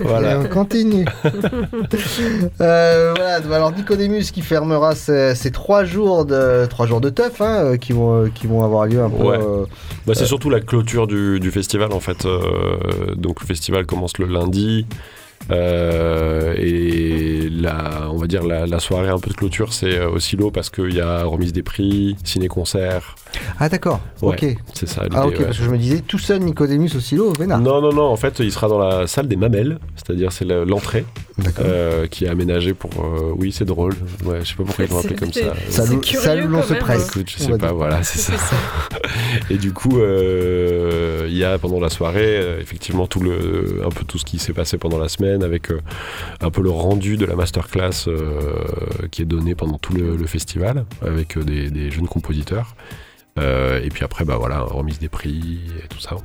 Voilà. 0.00 0.32
Et 0.32 0.36
on 0.38 0.44
continue. 0.48 1.04
Euh, 2.60 3.12
voilà, 3.16 3.36
alors 3.54 3.72
Nicodemus 3.72 4.24
qui 4.32 4.42
fermera 4.42 4.94
ces, 4.94 5.34
ces 5.34 5.50
trois 5.50 5.84
jours 5.84 6.24
de 6.24 6.66
trois 6.66 6.86
jours 6.86 7.00
de 7.00 7.08
teuf 7.10 7.40
hein, 7.40 7.64
euh, 7.64 7.76
qui 7.76 7.92
vont 7.92 8.24
euh, 8.24 8.28
qui 8.34 8.46
vont 8.46 8.64
avoir 8.64 8.86
lieu 8.86 9.00
un 9.00 9.08
peu. 9.10 9.22
Ouais. 9.22 9.38
euh, 9.38 9.64
Bah, 10.06 10.14
c'est 10.14 10.22
euh, 10.22 10.26
surtout 10.26 10.50
la 10.50 10.60
clôture 10.60 11.06
du, 11.06 11.40
du 11.40 11.50
festival 11.50 11.92
en 11.92 12.00
fait. 12.00 12.24
Euh, 12.26 13.14
donc 13.16 13.40
le 13.40 13.46
festival 13.46 13.86
commence 13.86 14.18
le 14.18 14.26
lundi. 14.26 14.86
Euh, 15.52 16.54
et 16.56 17.48
la, 17.50 18.08
on 18.10 18.16
va 18.16 18.26
dire 18.26 18.42
la, 18.44 18.66
la 18.66 18.80
soirée 18.80 19.08
un 19.08 19.18
peu 19.18 19.30
de 19.30 19.34
clôture 19.36 19.72
c'est 19.72 19.98
euh, 19.98 20.10
au 20.10 20.18
silo 20.18 20.50
parce 20.50 20.70
qu'il 20.70 20.94
y 20.94 21.00
a 21.00 21.24
remise 21.24 21.52
des 21.52 21.62
prix, 21.62 22.16
ciné-concert. 22.24 23.14
Ah 23.58 23.68
d'accord. 23.68 24.00
Ouais, 24.22 24.34
ok. 24.34 24.56
C'est 24.74 24.88
ça. 24.88 25.02
Ah 25.12 25.26
ok 25.26 25.38
ouais. 25.38 25.44
parce 25.44 25.58
que 25.58 25.64
je 25.64 25.70
me 25.70 25.78
disais 25.78 26.00
tout 26.00 26.18
seul 26.18 26.40
Nicodemus 26.40 26.90
au 26.96 27.00
silo, 27.00 27.32
vénard. 27.38 27.60
Non, 27.60 27.80
non, 27.80 27.92
non, 27.92 28.04
en 28.04 28.16
fait, 28.16 28.38
il 28.40 28.50
sera 28.52 28.68
dans 28.68 28.78
la 28.78 29.06
salle 29.06 29.28
des 29.28 29.36
mamelles, 29.36 29.78
c'est-à-dire 29.96 30.32
c'est 30.32 30.44
le- 30.44 30.64
l'entrée 30.64 31.04
euh, 31.60 32.06
qui 32.06 32.24
est 32.24 32.28
aménagée 32.28 32.74
pour. 32.74 32.90
euh, 33.04 33.32
oui, 33.36 33.52
c'est 33.52 33.64
drôle. 33.64 33.94
Ouais, 34.24 34.40
je 34.42 34.48
sais 34.48 34.54
pas 34.56 34.64
pourquoi 34.64 34.84
ils 34.84 34.90
l'ont 34.90 34.98
appelé 34.98 35.14
comme 35.14 35.32
ça. 35.32 35.54
Ça 35.68 35.86
nous 35.86 36.48
l'on 36.48 36.62
se 36.62 36.74
presse. 36.74 37.08
Écoute, 37.08 37.30
je 37.30 37.44
on 37.44 37.46
sais 37.46 37.58
pas, 37.58 37.68
dire. 37.68 37.74
voilà, 37.76 38.02
c'est 38.02 38.18
ça. 38.18 38.32
Et 39.50 39.56
du 39.56 39.72
coup, 39.72 40.00
euh, 40.00 41.26
il 41.28 41.36
y 41.36 41.44
a 41.44 41.58
pendant 41.58 41.80
la 41.80 41.88
soirée, 41.88 42.58
effectivement, 42.60 43.06
tout 43.06 43.20
le, 43.20 43.82
un 43.84 43.88
peu 43.90 44.04
tout 44.04 44.18
ce 44.18 44.24
qui 44.24 44.38
s'est 44.38 44.52
passé 44.52 44.76
pendant 44.78 44.98
la 44.98 45.08
semaine, 45.08 45.39
avec 45.42 45.70
euh, 45.70 45.80
un 46.40 46.50
peu 46.50 46.62
le 46.62 46.70
rendu 46.70 47.16
de 47.16 47.24
la 47.26 47.34
masterclass 47.36 48.06
euh, 48.08 48.64
qui 49.10 49.22
est 49.22 49.26
donné 49.26 49.54
pendant 49.54 49.78
tout 49.78 49.92
le, 49.94 50.16
le 50.16 50.26
festival, 50.26 50.84
avec 51.06 51.36
euh, 51.36 51.42
des, 51.44 51.70
des 51.70 51.90
jeunes 51.90 52.08
compositeurs. 52.08 52.74
Euh, 53.38 53.80
et 53.82 53.88
puis 53.88 54.04
après, 54.04 54.24
bah 54.24 54.36
voilà, 54.38 54.60
remise 54.60 54.98
des 54.98 55.08
prix 55.08 55.60
et 55.84 55.88
tout 55.88 56.00
ça. 56.00 56.16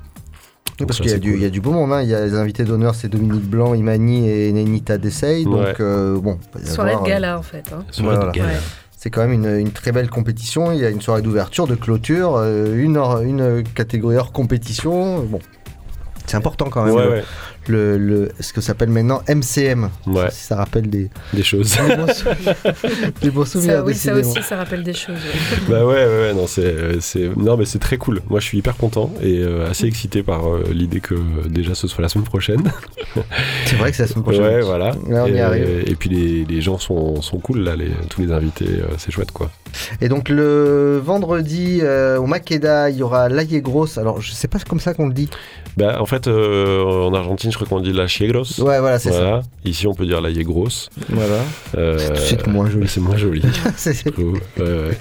Oui, 0.80 0.86
parce 0.88 1.00
qu'il 1.00 1.12
y, 1.12 1.14
a 1.14 1.18
du- 1.20 1.32
cool. 1.32 1.40
il 1.40 1.44
y 1.44 1.46
a 1.46 1.50
du 1.50 1.62
beau 1.62 1.72
monde, 1.72 1.94
hein. 1.94 2.02
il 2.02 2.10
y 2.10 2.16
a 2.16 2.26
les 2.26 2.34
invités 2.34 2.66
d'honneur, 2.66 2.96
c'est 2.96 3.08
Dominique 3.08 3.46
Blanc, 3.50 3.74
Imani 3.76 4.28
et 4.30 4.52
Nenita 4.52 4.98
Dessay, 4.98 5.46
donc 5.46 5.54
Ouais. 5.56 5.74
euh, 5.80 6.20
bon. 6.20 6.38
Soirée 6.64 6.92
avoir, 6.92 7.04
de 7.06 7.10
euh, 7.10 7.14
gala, 7.14 7.40
en 7.40 7.44
fait. 7.44 7.64
hein. 7.74 7.86
Soirée 7.92 8.18
de 8.26 8.32
gala. 8.32 8.50
Ouais. 8.50 8.60
C'est 8.98 9.10
quand 9.12 9.22
même 9.22 9.32
une, 9.34 9.60
une 9.60 9.72
très 9.72 9.92
belle 9.92 10.10
compétition. 10.10 10.72
Il 10.72 10.80
y 10.80 10.86
a 10.86 10.90
une 10.90 11.00
soirée 11.00 11.22
d'ouverture, 11.22 11.68
de 11.68 11.76
clôture, 11.76 12.36
euh, 12.38 12.76
une, 12.76 12.98
hors- 12.98 13.22
une 13.22 13.64
catégorie 13.64 14.18
hors 14.18 14.32
compétition. 14.34 15.20
Bon, 15.24 15.40
c'est 16.26 16.36
important 16.38 16.70
quand 16.70 16.84
même. 16.84 16.96
Ouais, 16.96 17.04
le, 17.06 17.10
ouais. 17.12 17.24
Le- 17.70 17.98
le- 17.98 18.32
ce 18.40 18.54
que 18.54 18.62
s'appelle 18.62 18.90
maintenant 18.90 19.22
MCM. 19.28 19.90
Ouais. 20.08 20.30
Si 20.32 20.44
ça 20.46 20.56
rappelle 20.56 20.90
des, 20.90 21.10
Des 21.34 21.44
choses. 21.44 21.76
des 21.88 21.96
bons, 21.96 22.14
sou- 22.14 22.30
des 23.22 23.30
bons 23.32 23.46
souvenirs. 23.46 23.74
Ça, 23.78 23.84
oui, 23.84 23.94
ça 23.96 24.14
aussi, 24.16 24.42
ça 24.44 24.58
rappelle 24.58 24.84
des 24.84 24.94
choses. 24.94 25.16
ouais. 25.16 25.58
Bah 25.70 25.86
ouais, 25.86 25.94
ouais, 25.96 26.06
ouais, 26.06 26.34
non, 26.34 26.48
c'est, 26.48 27.00
c'est, 27.02 27.36
non, 27.38 27.58
mais 27.58 27.66
c'est 27.66 27.80
très 27.80 27.98
cool. 27.98 28.22
Moi, 28.30 28.40
je 28.40 28.46
suis 28.46 28.58
hyper 28.60 28.76
content 28.78 29.12
et 29.22 29.40
euh, 29.40 29.70
assez 29.70 29.86
excité 29.88 30.24
par 30.24 30.48
euh, 30.50 30.64
l'idée 30.72 31.00
que 31.00 31.16
euh, 31.16 31.20
déjà 31.50 31.76
ce 31.76 31.88
soit 31.88 32.02
la 32.02 32.10
semaine 32.10 32.26
prochaine. 32.26 32.64
C'est 33.66 33.76
vrai 33.78 33.92
que 33.92 33.98
c'est 33.98 34.04
la 34.04 34.08
semaine 34.10 34.24
prochaine. 34.24 34.44
Ouais, 34.44 34.62
voilà. 34.62 34.92
Là, 35.08 35.24
on 35.24 35.28
y 35.28 35.32
et, 35.38 35.42
arrive. 35.42 35.84
et 35.88 35.96
puis 35.96 36.10
les, 36.10 36.46
les 36.46 36.62
gens 36.62 36.78
sont, 36.78 37.22
sont 37.22 37.40
cool 37.40 37.60
là, 37.60 37.76
les, 37.76 37.90
tous 38.10 38.22
les 38.22 38.32
invités, 38.32 38.66
euh, 38.68 38.86
c'est 38.98 39.12
chouette 39.12 39.32
quoi. 39.32 39.50
Et 40.02 40.10
donc 40.10 40.30
le 40.30 41.02
vendredi 41.04 41.80
euh, 41.82 42.18
au 42.18 42.26
Makeda, 42.28 42.90
il 42.90 42.98
y 42.98 43.04
aura 43.04 43.30
l'Aïe 43.30 43.62
Grosse. 43.62 43.98
Alors 43.98 44.22
je 44.22 44.32
sais 44.32 44.48
pas 44.48 44.60
comme 44.68 44.80
ça 44.80 44.94
qu'on 44.94 45.08
le 45.08 45.14
dit. 45.14 45.30
Bah 45.78 45.98
en 46.02 46.06
fait, 46.06 46.28
euh, 46.28 46.84
en 46.84 47.14
Argentine, 47.14 47.52
je 47.60 47.64
crois 47.66 47.78
qu'on 47.78 47.84
dit 47.84 47.94
la 47.94 48.08
chiegros. 48.08 48.44
Ouais, 48.60 48.80
voilà, 48.80 49.00
c'est 49.00 49.12
ça. 49.12 49.42
Ici, 49.64 49.88
on 49.88 49.94
peut 49.94 50.06
dire 50.06 50.20
la 50.22 50.32
grosse. 50.34 50.90
Voilà. 51.10 51.40
Euh, 51.78 51.98
C'est 51.98 52.08
tout 52.08 52.14
de 52.14 52.18
suite 52.20 52.48
moins 52.48 52.70
joli. 52.70 52.88
C'est 52.90 53.00
moins 53.00 53.16
joli. 53.18 53.42
C'est- 53.78 54.06
ouais. 54.18 54.98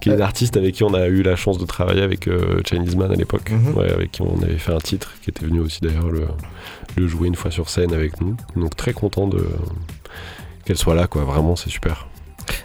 Qui 0.00 0.10
est 0.10 0.14
une 0.14 0.20
artiste 0.20 0.56
avec 0.56 0.74
qui 0.74 0.82
on 0.84 0.94
a 0.94 1.06
eu 1.06 1.22
la 1.22 1.34
chance 1.36 1.58
de 1.58 1.64
travailler 1.66 2.02
avec 2.02 2.28
euh, 2.28 2.60
Chinese 2.68 2.94
Man 2.96 3.10
à 3.12 3.14
l'époque, 3.14 3.50
Mhm. 3.52 3.74
ouais, 3.76 3.90
avec 3.92 4.12
qui 4.12 4.22
on 4.22 4.40
avait 4.42 4.58
fait 4.58 4.72
un 4.72 4.78
titre, 4.78 5.12
qui 5.22 5.30
était 5.30 5.44
venu 5.44 5.60
aussi 5.60 5.80
d'ailleurs 5.80 6.10
le, 6.10 6.26
le 6.96 7.06
jouer 7.08 7.28
une 7.28 7.34
fois 7.36 7.50
sur 7.50 7.68
scène 7.68 7.92
avec 7.92 8.20
nous. 8.20 8.36
Donc 8.56 8.76
très 8.76 8.92
content 8.92 9.26
de 9.28 9.44
qu'elle 10.64 10.76
soit 10.78 10.94
là, 10.94 11.06
quoi. 11.06 11.22
Vraiment, 11.24 11.56
c'est 11.56 11.70
super. 11.70 12.06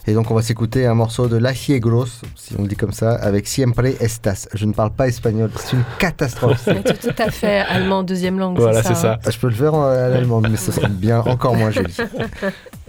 Et 0.05 0.13
donc 0.13 0.29
on 0.31 0.35
va 0.35 0.41
s'écouter 0.41 0.85
un 0.85 0.95
morceau 0.95 1.27
de 1.27 1.37
l'Aïe 1.37 1.79
Grosse, 1.79 2.21
si 2.35 2.55
on 2.57 2.63
le 2.63 2.67
dit 2.67 2.75
comme 2.75 2.91
ça, 2.91 3.13
avec 3.15 3.47
Siempre 3.47 3.85
Estas. 4.01 4.47
Je 4.53 4.65
ne 4.65 4.73
parle 4.73 4.91
pas 4.91 5.07
espagnol, 5.07 5.49
c'est 5.55 5.77
une 5.77 5.83
catastrophe. 5.97 6.67
Tout, 6.85 7.07
tout 7.09 7.15
à 7.23 7.31
fait 7.31 7.59
allemand 7.59 8.03
deuxième 8.03 8.37
langue. 8.37 8.57
Voilà, 8.57 8.83
c'est 8.83 8.89
ça. 8.89 8.95
ça. 8.95 9.19
Ah, 9.25 9.31
Je 9.31 9.37
peux 9.37 9.47
le 9.47 9.55
faire 9.55 9.73
en 9.73 9.83
à 9.85 10.09
l'allemand, 10.09 10.41
mais 10.41 10.57
ce 10.57 10.71
serait 10.71 10.89
bien 10.89 11.21
encore 11.21 11.55
moins 11.55 11.71
joli. 11.71 11.95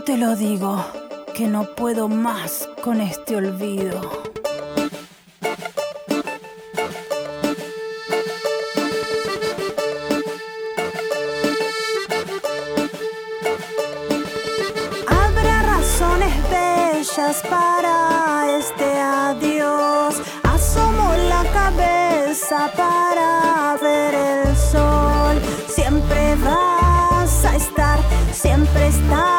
¿Cómo 0.00 0.12
te 0.12 0.16
lo 0.16 0.34
digo? 0.34 0.82
Que 1.34 1.46
no 1.46 1.74
puedo 1.74 2.08
más 2.08 2.66
con 2.82 3.02
este 3.02 3.36
olvido. 3.36 4.00
Habrá 15.06 15.62
razones 15.64 16.34
bellas 16.50 17.42
para 17.50 18.56
este 18.58 18.98
adiós. 18.98 20.22
Asomo 20.44 21.12
la 21.28 21.44
cabeza 21.52 22.72
para 22.74 23.76
ver 23.82 24.14
el 24.14 24.56
sol. 24.56 25.36
Siempre 25.68 26.36
vas 26.36 27.44
a 27.44 27.56
estar, 27.56 27.98
siempre 28.32 28.88
estás 28.88 29.29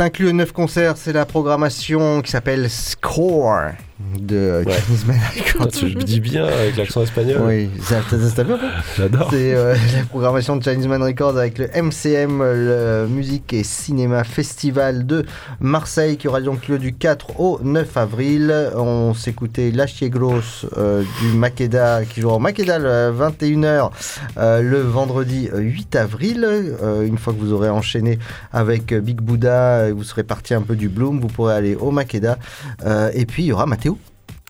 5 0.00 0.18
lieux, 0.18 0.32
9 0.32 0.52
concerts, 0.52 0.96
c'est 0.96 1.12
la 1.12 1.26
programmation 1.26 2.22
qui 2.22 2.30
s'appelle 2.30 2.70
Score 2.70 3.72
de 4.18 4.62
Ouais. 4.66 4.72
Chinese 4.86 5.06
Man 5.06 5.16
Putain, 5.34 5.58
Records. 5.64 5.68
tu 5.72 5.88
le 5.88 6.02
dis 6.02 6.20
bien 6.20 6.44
avec 6.44 6.76
l'accent 6.76 7.02
espagnol. 7.02 7.40
Oui, 7.46 7.70
ça 7.82 8.00
peu 8.08 8.56
J'adore. 8.96 9.28
C'est 9.30 9.54
euh, 9.54 9.74
la 9.96 10.04
programmation 10.04 10.56
de 10.56 10.62
Chinese 10.62 10.86
Man 10.86 11.02
Records 11.02 11.36
avec 11.38 11.58
le 11.58 11.66
MCM, 11.68 12.42
le 12.42 13.06
Musique 13.08 13.52
et 13.52 13.64
Cinéma 13.64 14.24
Festival 14.24 15.06
de 15.06 15.24
Marseille 15.60 16.16
qui 16.16 16.28
aura 16.28 16.40
donc 16.40 16.68
lieu 16.68 16.78
du 16.78 16.92
4 16.94 17.40
au 17.40 17.60
9 17.62 17.96
avril. 17.96 18.70
On 18.74 19.14
s'écoutait 19.14 19.70
La 19.70 19.86
Chier 19.86 20.10
Grosse 20.10 20.66
euh, 20.76 21.02
du 21.20 21.36
Makeda 21.36 22.04
qui 22.04 22.20
jouera 22.20 22.36
au 22.36 22.40
Makeda 22.40 22.78
le 22.78 23.12
21h 23.16 23.90
euh, 24.38 24.62
le 24.62 24.80
vendredi 24.80 25.48
euh, 25.52 25.58
8 25.60 25.96
avril. 25.96 26.44
Euh, 26.46 27.06
une 27.06 27.18
fois 27.18 27.32
que 27.32 27.38
vous 27.38 27.52
aurez 27.52 27.68
enchaîné 27.70 28.18
avec 28.52 28.92
euh, 28.92 29.00
Big 29.00 29.20
Buddha 29.20 29.88
et 29.88 29.92
vous 29.92 30.04
serez 30.04 30.24
parti 30.24 30.54
un 30.54 30.62
peu 30.62 30.76
du 30.76 30.88
Bloom, 30.88 31.20
vous 31.20 31.28
pourrez 31.28 31.54
aller 31.54 31.74
au 31.74 31.90
Makeda. 31.90 32.38
Euh, 32.84 33.10
et 33.14 33.26
puis 33.26 33.44
il 33.44 33.46
y 33.46 33.52
aura 33.52 33.66
Mathéo. 33.66 33.89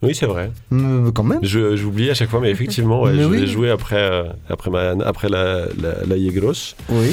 Oui, 0.02 0.14
c'est 0.14 0.26
vrai. 0.26 0.50
Euh, 0.72 1.10
quand 1.12 1.24
même. 1.24 1.40
Je- 1.42 1.76
J'oublie 1.76 2.08
à 2.10 2.14
chaque 2.14 2.30
fois, 2.30 2.40
mais 2.40 2.50
effectivement, 2.50 3.02
ouais, 3.02 3.12
Mais 3.14 3.22
je 3.22 3.28
oui. 3.28 3.40
l'ai 3.40 3.46
joué 3.46 3.70
après, 3.70 3.96
euh, 3.96 4.24
après, 4.48 4.70
ma, 4.70 4.90
après 5.04 5.28
la, 5.28 5.66
la, 5.80 6.04
la 6.08 6.16
Yegros. 6.16 6.74
Oui. 6.88 7.10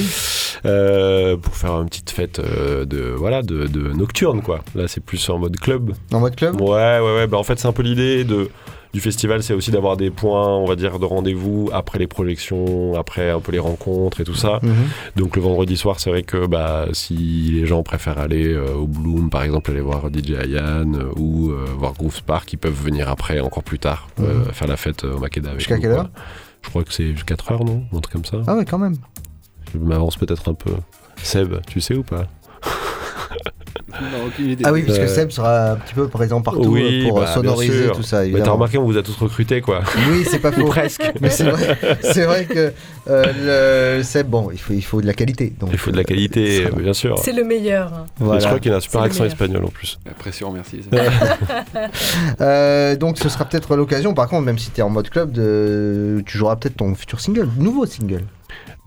Euh, 0.64 1.36
pour 1.36 1.54
faire 1.54 1.72
une 1.80 1.88
petite 1.88 2.10
fête 2.10 2.38
euh, 2.38 2.84
de, 2.84 3.12
voilà, 3.16 3.42
de, 3.42 3.66
de 3.66 3.92
nocturne, 3.92 4.40
quoi. 4.42 4.60
Là, 4.74 4.88
c'est 4.88 5.02
plus 5.04 5.28
en 5.28 5.38
mode 5.38 5.56
club. 5.58 5.92
En 6.12 6.20
mode 6.20 6.34
club? 6.34 6.60
Ouais, 6.60 6.98
ouais, 6.98 7.14
ouais. 7.14 7.26
Bah, 7.26 7.36
en 7.38 7.44
fait, 7.44 7.58
c'est 7.58 7.68
un 7.68 7.72
peu 7.72 7.82
l'idée 7.82 8.24
de, 8.24 8.48
du 8.94 9.00
festival, 9.00 9.42
c'est 9.42 9.52
aussi 9.54 9.70
d'avoir 9.70 9.96
des 9.96 10.10
points, 10.10 10.48
on 10.56 10.64
va 10.64 10.74
dire, 10.76 10.98
de 10.98 11.04
rendez-vous 11.04 11.70
après 11.72 11.98
les 11.98 12.06
projections, 12.06 12.94
après 12.98 13.30
un 13.30 13.40
peu 13.40 13.52
les 13.52 13.58
rencontres 13.58 14.20
et 14.20 14.24
tout 14.24 14.34
ça. 14.34 14.60
Mhm. 14.62 14.74
Donc 15.16 15.36
le 15.36 15.42
vendredi 15.42 15.76
soir, 15.76 16.00
c'est 16.00 16.10
vrai 16.10 16.22
que 16.22 16.46
bah, 16.46 16.86
si 16.92 17.14
les 17.14 17.66
gens 17.66 17.82
préfèrent 17.82 18.18
aller 18.18 18.52
euh, 18.54 18.74
au 18.74 18.86
Bloom, 18.86 19.28
par 19.30 19.42
exemple, 19.42 19.70
aller 19.70 19.80
voir 19.80 20.08
DJ 20.12 20.32
Ayan 20.32 20.94
euh, 20.94 21.12
ou 21.16 21.50
euh, 21.50 21.64
voir 21.78 21.92
Groove 21.94 22.14
Spark, 22.16 22.52
ils 22.52 22.56
peuvent 22.58 22.72
venir 22.82 23.08
après, 23.08 23.40
encore 23.40 23.62
plus 23.62 23.78
tard, 23.78 24.08
Mhm. 24.18 24.44
faire 24.52 24.68
la 24.68 24.76
fête 24.76 25.04
au 25.04 25.18
Makeda. 25.18 25.48
avec 25.50 25.60
Jusqu'à 25.60 25.78
quelle 25.78 25.90
quoi. 25.92 26.00
heure 26.00 26.10
Je 26.62 26.70
crois 26.70 26.84
que 26.84 26.92
c'est 26.92 27.12
4 27.26 27.52
heures, 27.52 27.64
non? 27.64 27.82
Un 27.92 28.00
truc 28.00 28.12
comme 28.14 28.24
ça. 28.24 28.38
Ah 28.46 28.56
ouais, 28.56 28.64
quand 28.64 28.78
même. 28.78 28.96
Je 29.72 29.78
m'avance 29.78 30.16
peut-être 30.16 30.48
un 30.48 30.54
peu. 30.54 30.72
Seb, 31.22 31.54
tu 31.66 31.80
sais 31.80 31.94
ou 31.94 32.02
pas? 32.02 32.26
Non. 34.00 34.30
Ah 34.64 34.72
oui, 34.72 34.82
puisque 34.82 35.00
Euh, 35.00 35.06
Seb 35.08 35.30
sera 35.30 35.72
un 35.72 35.76
petit 35.76 35.94
peu 35.94 36.08
présent 36.08 36.40
partout 36.40 36.68
oui, 36.68 37.04
euh, 37.04 37.08
pour 37.08 37.20
bah, 37.20 37.26
sonoriser 37.26 37.90
tout 37.92 38.02
ça. 38.02 38.24
Mais 38.24 38.40
t'as 38.40 38.50
remarqué, 38.50 38.78
on 38.78 38.84
vous 38.84 38.96
a 38.96 39.02
tous 39.02 39.16
recrutés, 39.16 39.60
quoi. 39.60 39.82
Oui, 40.10 40.24
c'est 40.28 40.38
pas 40.38 40.52
faux. 40.52 40.66
Presque. 40.66 41.02
Mais 41.20 41.30
c'est 41.30 41.44
vrai, 41.44 41.78
c'est 42.02 42.24
vrai 42.24 42.44
que 42.44 42.72
euh, 43.08 43.96
le 43.98 44.02
Seb, 44.02 44.28
bon, 44.28 44.50
il 44.52 44.58
faut, 44.58 44.72
il 44.72 44.82
faut 44.84 45.00
de 45.00 45.06
la 45.06 45.14
qualité. 45.14 45.52
Donc, 45.58 45.70
Il 45.72 45.78
faut 45.78 45.90
de 45.90 45.96
la 45.96 46.04
qualité, 46.04 46.66
euh, 46.66 46.70
bien 46.76 46.92
sûr. 46.92 47.18
C'est 47.18 47.32
le 47.32 47.44
meilleur. 47.44 47.88
Et 48.20 48.24
Voilà. 48.24 48.40
Je 48.40 48.46
crois 48.46 48.60
qu'il 48.60 48.72
a 48.72 48.76
un 48.76 48.80
super 48.80 49.02
accent 49.02 49.24
espagnol 49.24 49.64
en 49.64 49.68
plus. 49.70 49.98
La 50.06 50.12
pression, 50.12 50.52
merci. 50.52 50.80
Euh, 52.40 52.96
donc 52.96 53.18
ce 53.18 53.28
sera 53.28 53.44
peut-être 53.44 53.76
l'occasion, 53.76 54.14
par 54.14 54.28
contre, 54.28 54.44
même 54.44 54.58
si 54.58 54.70
tu 54.70 54.80
es 54.80 54.82
en 54.82 54.90
mode 54.90 55.08
club, 55.08 55.32
de... 55.32 56.22
tu 56.26 56.38
joueras 56.38 56.56
peut-être 56.56 56.76
ton 56.76 56.94
futur 56.94 57.20
single, 57.20 57.48
nouveau 57.58 57.86
single. 57.86 58.22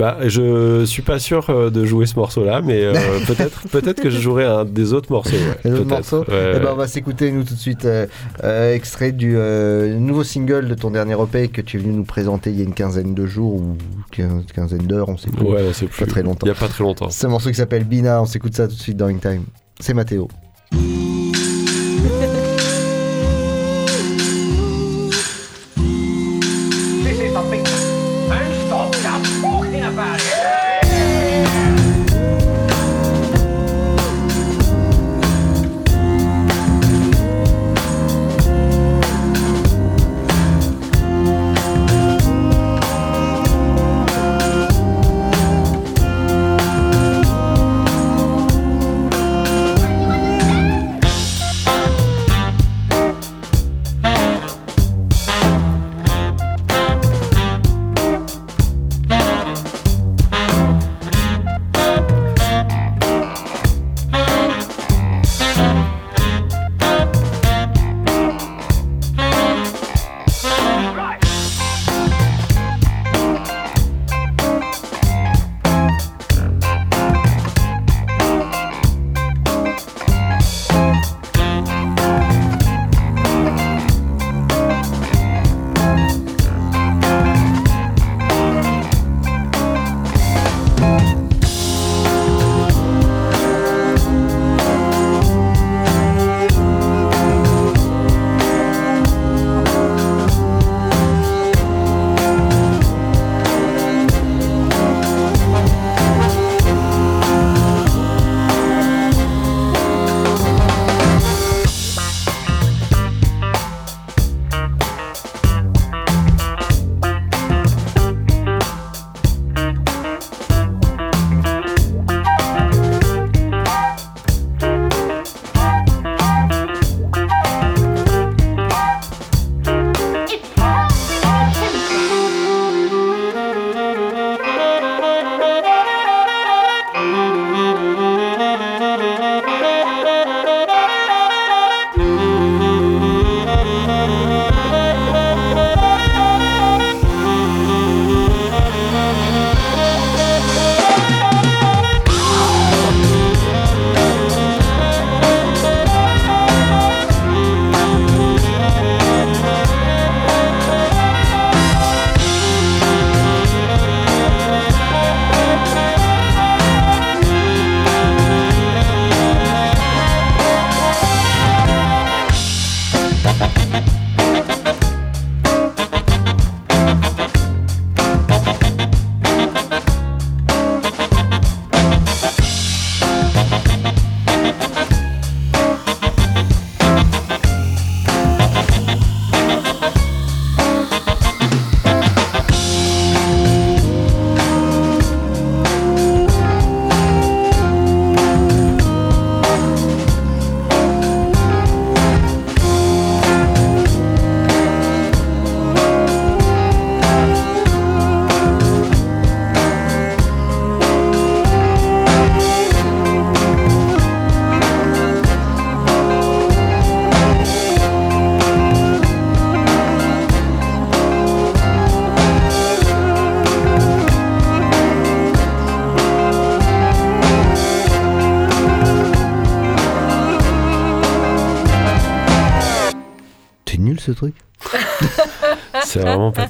Bah, 0.02 0.18
je 0.26 0.84
suis 0.86 1.04
pas 1.04 1.20
sûr 1.20 1.48
euh, 1.52 1.70
de 1.70 1.86
jouer 1.86 2.08
ce 2.08 2.16
morceau-là, 2.16 2.64
mais 2.64 2.84
euh, 2.84 2.94
peut-être, 3.28 3.68
peut-être 3.70 4.02
que 4.02 4.10
je 4.10 4.20
jouerai 4.20 4.46
un 4.46 4.66
des 4.66 4.94
autres 4.94 5.12
morceaux. 5.12 5.36
ouais, 5.64 5.72
autres 5.74 5.86
morceaux 5.86 6.22
Ouais, 6.22 6.54
Eh 6.56 6.60
ben. 6.60 6.70
On 6.72 6.76
va 6.76 6.88
s'écouter, 6.88 7.32
nous, 7.32 7.44
tout 7.44 7.54
de 7.54 7.60
suite, 7.60 7.86
euh, 7.86 8.08
euh, 8.44 8.74
extrait 8.74 9.12
du 9.12 9.36
euh, 9.38 9.94
nouveau 10.00 10.24
single 10.24 10.68
de 10.68 10.74
ton 10.74 10.90
dernier 10.90 11.14
EP 11.22 11.50
que 11.50 11.62
tu 11.62 11.78
es 11.78 11.80
venu 11.80 11.94
nous 11.94 12.04
présenter 12.04 12.50
il 12.50 12.58
y 12.58 12.62
a 12.62 12.64
une 12.64 12.74
quinzaine 12.74 13.14
de 13.14 13.28
jours 13.28 13.54
ou 13.54 13.78
quinzaine 14.10 14.88
d'heures, 14.88 15.08
on 15.08 15.18
sait 15.18 15.30
plus. 15.30 15.46
Ouais, 15.46 15.62
on 15.70 15.72
sait 15.74 15.86
plus. 15.86 16.04
Pas 16.04 16.10
très 16.10 16.24
longtemps. 16.24 16.48
Il 16.48 16.50
y 16.50 16.52
a 16.52 16.56
pas 16.56 16.68
très 16.68 16.84
longtemps. 16.84 17.12
C'est 17.12 17.28
un 17.28 17.30
morceau 17.30 17.50
qui 17.50 17.56
s'appelle 17.58 17.84
Bina, 17.84 18.24
on 18.24 18.26
s'écoute 18.26 18.56
ça 18.56 18.68
tout 18.68 18.74
de 18.74 18.82
suite 18.82 18.98
dans 18.98 19.06
In 19.06 19.18
Time. 19.18 19.44
C'est 19.80 19.94
Mathéo. 19.94 20.30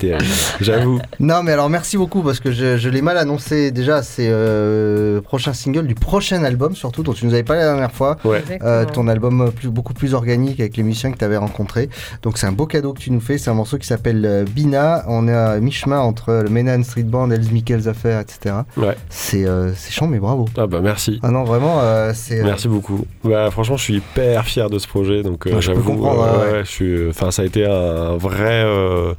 Terrible. 0.02 0.26
J'avoue. 0.60 0.99
Non, 1.20 1.43
mais 1.43 1.52
alors 1.54 1.70
merci 1.70 1.97
beaucoup 1.97 2.22
parce 2.22 2.39
que 2.39 2.52
je, 2.52 2.78
je 2.78 2.89
l'ai 2.89 3.02
mal 3.02 3.18
annoncé 3.18 3.72
déjà. 3.72 4.04
C'est 4.04 4.28
euh, 4.30 5.16
le 5.16 5.22
prochain 5.22 5.54
single 5.54 5.88
du 5.88 5.95
prochain 5.95 6.43
album, 6.43 6.76
surtout 6.76 7.04
dont 7.04 7.14
tu 7.14 7.26
nous 7.26 7.34
avais 7.34 7.43
parlé 7.43 7.62
la 7.62 7.70
dernière 7.70 7.91
fois. 7.91 8.18
Ouais. 8.26 8.43
Euh, 8.62 8.86
ton 8.86 9.08
album 9.08 9.52
plus, 9.56 9.70
beaucoup 9.70 9.93
plus 9.93 10.14
organique 10.14 10.60
avec 10.60 10.78
les 10.78 10.84
musiciens 10.84 11.12
que 11.12 11.18
tu 11.18 11.26
avais 11.26 11.38
rencontrés. 11.38 11.89
Donc 12.24 12.38
c'est 12.38 12.47
un 12.47 12.52
beau 12.52 12.66
cadeau 12.66 12.93
que 12.93 12.99
tu 12.99 13.12
nous 13.12 13.22
fais. 13.22 13.38
C'est 13.38 13.49
un 13.49 13.54
morceau 13.56 13.78
qui 13.78 13.88
s'appelle 13.88 14.26
euh, 14.26 14.43
Bina. 14.43 15.04
On 15.08 15.28
est 15.28 15.34
à 15.34 15.60
mi-chemin 15.60 15.99
entre 15.99 16.34
le 16.43 16.49
Menan 16.49 16.84
Street 16.84 17.04
Band, 17.04 17.30
Els 17.32 17.52
Michaels 17.52 17.88
Affair, 17.88 18.20
etc. 18.20 18.56
Ouais. 18.78 18.95
C'est 19.10 19.45
euh, 19.45 19.74
c'est 19.76 19.91
chiant, 19.91 20.08
mais 20.08 20.20
bravo. 20.20 20.45
Ah 20.58 20.68
bah 20.68 20.80
merci. 20.82 21.20
Ah 21.24 21.30
non, 21.32 21.43
vraiment, 21.43 21.80
euh, 21.82 22.12
c'est. 22.16 22.39
euh, 22.39 22.43
Merci 22.45 22.68
beaucoup. 22.68 23.06
Bah, 23.24 23.49
franchement, 23.52 23.78
je 23.78 23.84
suis 23.84 23.95
hyper 23.95 24.45
fier 24.45 24.70
de 24.70 24.80
ce 24.80 24.88
projet. 24.88 25.24
Donc, 25.24 25.47
euh, 25.47 25.56
Ouais, 25.56 25.62
j'avoue, 25.62 25.84
comprendre, 25.84 26.24
euh, 26.24 26.45
ouais, 26.45 26.52
ouais, 26.54 26.64
je 26.66 26.70
suis. 26.70 27.10
Enfin, 27.10 27.32
ça 27.32 27.41
a 27.41 27.45
été 27.45 27.66
un 27.66 28.18
vrai. 28.18 28.64
euh, 28.66 29.14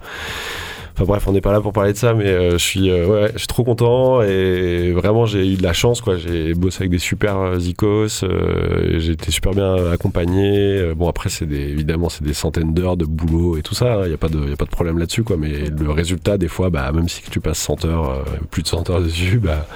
Enfin 0.95 1.05
bref, 1.05 1.27
on 1.27 1.33
n'est 1.33 1.41
pas 1.41 1.53
là 1.53 1.61
pour 1.61 1.73
parler 1.73 1.93
de 1.95 1.99
ça, 1.99 2.13
mais 2.13 2.27
euh, 2.27 2.53
je 2.53 2.57
suis, 2.59 2.91
euh, 2.91 3.07
ouais, 3.07 3.31
je 3.33 3.39
suis 3.39 3.47
trop 3.47 3.65
content 3.65 4.21
et 4.23 4.93
vraiment 4.93 5.25
j'ai 5.25 5.53
eu 5.53 5.57
de 5.57 5.63
la 5.63 5.73
chance 5.73 6.01
quoi. 6.03 6.17
J'ai 6.17 6.53
bossé 6.55 6.83
avec 6.83 6.91
des 6.91 6.99
super 6.99 7.39
euh, 7.39 7.59
zikos, 7.59 8.23
euh, 8.25 8.99
j'ai 8.99 9.13
été 9.13 9.31
super 9.31 9.53
bien 9.53 9.91
accompagné. 9.91 10.79
Euh, 10.79 10.95
Bon 10.95 11.09
après 11.09 11.31
c'est 11.31 11.47
des, 11.47 11.57
évidemment 11.61 12.11
c'est 12.11 12.23
des 12.25 12.35
centaines 12.35 12.75
d'heures 12.75 12.99
de 12.99 13.07
boulot 13.07 13.57
et 13.57 13.63
tout 13.63 13.75
ça. 13.75 14.03
Il 14.05 14.09
n'y 14.09 14.15
a 14.15 14.19
pas 14.19 14.29
de, 14.29 14.51
y 14.51 14.53
a 14.53 14.57
pas 14.57 14.67
de 14.67 14.71
problème 14.71 14.99
là-dessus 14.99 15.23
quoi. 15.25 15.37
Mais 15.39 15.71
le 15.71 15.91
résultat 15.91 16.37
des 16.37 16.49
fois, 16.49 16.69
bah 16.69 16.93
même 16.93 17.09
si 17.09 17.23
tu 17.23 17.41
passes 17.41 17.59
100 17.59 17.87
heures, 17.87 18.11
euh, 18.11 18.23
plus 18.51 18.63
de 18.63 18.69
100 18.69 18.91
heures 18.91 19.01
dessus, 19.01 19.39
bah. 19.39 19.67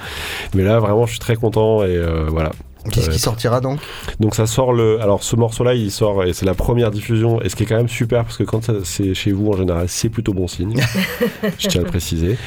Mais 0.53 0.63
là 0.63 0.79
vraiment 0.79 1.05
je 1.07 1.11
suis 1.11 1.19
très 1.19 1.35
content 1.35 1.83
et 1.83 1.99
voilà. 2.27 2.51
Qu'est-ce 2.91 3.09
Euh, 3.09 3.13
qui 3.13 3.19
sortira 3.19 3.61
donc? 3.61 3.79
Donc 4.19 4.35
ça 4.35 4.45
sort 4.47 4.73
le. 4.73 4.99
Alors 5.01 5.23
ce 5.23 5.35
morceau-là, 5.35 5.73
il 5.75 5.91
sort 5.91 6.23
et 6.23 6.33
c'est 6.33 6.45
la 6.45 6.53
première 6.53 6.91
diffusion. 6.91 7.41
Et 7.41 7.49
ce 7.49 7.55
qui 7.55 7.63
est 7.63 7.65
quand 7.65 7.77
même 7.77 7.87
super 7.89 8.23
parce 8.23 8.37
que 8.37 8.43
quand 8.43 8.71
c'est 8.83 9.13
chez 9.13 9.31
vous 9.31 9.49
en 9.51 9.57
général, 9.57 9.85
c'est 9.89 10.09
plutôt 10.09 10.33
bon 10.33 10.47
signe. 10.47 10.75
Je 11.59 11.67
tiens 11.67 11.81
à 11.81 11.83
le 11.83 11.89
préciser. 11.89 12.37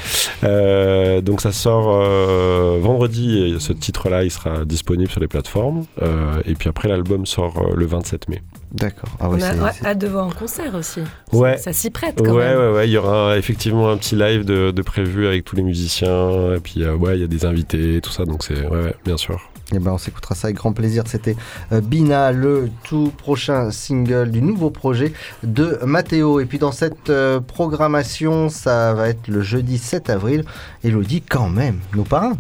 Euh, 0.44 1.20
donc 1.20 1.40
ça 1.40 1.52
sort 1.52 2.00
euh, 2.02 2.78
vendredi. 2.80 3.38
Et 3.38 3.60
ce 3.60 3.72
titre-là, 3.72 4.24
il 4.24 4.30
sera 4.30 4.64
disponible 4.64 5.10
sur 5.10 5.20
les 5.20 5.28
plateformes. 5.28 5.84
Euh, 6.02 6.40
et 6.46 6.54
puis 6.54 6.68
après, 6.68 6.88
l'album 6.88 7.26
sort 7.26 7.54
euh, 7.58 7.74
le 7.76 7.86
27 7.86 8.28
mai. 8.28 8.42
D'accord. 8.72 9.08
Ah 9.18 9.28
On 9.28 9.34
ouais, 9.34 9.42
a 9.42 9.52
ouais, 9.54 9.70
c'est- 9.74 9.84
hâte 9.86 9.98
de 9.98 10.06
voir 10.06 10.26
en 10.26 10.30
concert 10.30 10.74
aussi. 10.76 11.00
Ouais. 11.32 11.58
Ça 11.58 11.72
s'y 11.72 11.90
prête 11.90 12.16
quand 12.24 12.32
ouais, 12.32 12.48
même. 12.50 12.58
ouais, 12.58 12.72
ouais. 12.72 12.88
Il 12.88 12.92
y 12.92 12.96
aura 12.96 13.36
effectivement 13.36 13.90
un 13.90 13.96
petit 13.96 14.14
live 14.14 14.44
de, 14.44 14.70
de 14.70 14.82
prévu 14.82 15.26
avec 15.26 15.44
tous 15.44 15.56
les 15.56 15.62
musiciens. 15.62 16.54
Et 16.54 16.60
puis 16.60 16.82
euh, 16.84 16.94
ouais, 16.94 17.16
il 17.16 17.20
y 17.20 17.24
a 17.24 17.26
des 17.26 17.44
invités, 17.44 18.00
tout 18.00 18.10
ça. 18.12 18.24
Donc 18.24 18.44
c'est 18.44 18.60
ouais, 18.66 18.84
ouais, 18.84 18.94
bien 19.04 19.16
sûr. 19.16 19.40
Eh 19.72 19.78
ben, 19.78 19.92
on 19.92 19.98
s'écoutera 19.98 20.34
ça 20.34 20.48
avec 20.48 20.56
grand 20.56 20.72
plaisir. 20.72 21.04
C'était 21.06 21.36
euh, 21.72 21.80
Bina, 21.80 22.32
le 22.32 22.70
tout 22.84 23.12
prochain 23.16 23.70
single 23.70 24.30
du 24.30 24.42
nouveau 24.42 24.70
projet 24.70 25.12
de 25.42 25.78
Matteo. 25.84 26.40
Et 26.40 26.46
puis 26.46 26.58
dans 26.58 26.72
cette 26.72 27.10
euh, 27.10 27.40
programmation, 27.40 28.48
ça 28.48 28.94
va 28.94 29.08
être 29.08 29.28
le 29.28 29.42
jeudi 29.42 29.78
7 29.78 30.10
avril. 30.10 30.44
Elodie, 30.82 31.22
quand 31.22 31.48
même, 31.48 31.78
nos 31.94 32.04
parrains. 32.04 32.36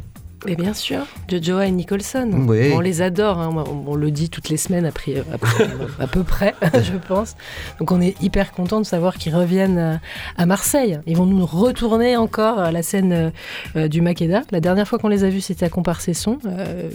Mais 0.46 0.56
bien 0.56 0.72
sûr, 0.72 1.00
Jojo 1.28 1.60
et 1.60 1.70
Nicholson. 1.70 2.30
Oui. 2.48 2.72
On 2.74 2.80
les 2.80 3.02
adore, 3.02 3.38
hein. 3.38 3.50
on, 3.66 3.90
on 3.92 3.94
le 3.94 4.10
dit 4.10 4.30
toutes 4.30 4.48
les 4.48 4.56
semaines 4.56 4.86
à, 4.86 4.88
à 4.88 4.92
peu- 4.92 5.64
à 5.98 6.06
peu 6.06 6.22
près, 6.24 6.54
je 6.82 6.96
pense. 6.96 7.36
Donc 7.78 7.92
on 7.92 8.00
est 8.00 8.20
hyper 8.22 8.52
content 8.52 8.80
de 8.80 8.86
savoir 8.86 9.16
qu'ils 9.16 9.34
reviennent 9.36 9.78
euh, 9.78 9.96
à 10.38 10.46
Marseille. 10.46 10.98
Ils 11.06 11.16
vont 11.16 11.26
nous 11.26 11.44
retourner 11.44 12.16
encore 12.16 12.58
à 12.58 12.72
la 12.72 12.82
scène 12.82 13.12
euh, 13.12 13.30
euh, 13.76 13.88
du 13.88 14.00
Makeda. 14.00 14.42
La 14.50 14.60
dernière 14.60 14.88
fois 14.88 14.98
qu'on 14.98 15.08
les 15.08 15.24
a 15.24 15.28
vus, 15.28 15.42
c'était 15.42 15.66
à 15.66 15.68
Comparcesson. 15.68 16.38
Euh, 16.46 16.88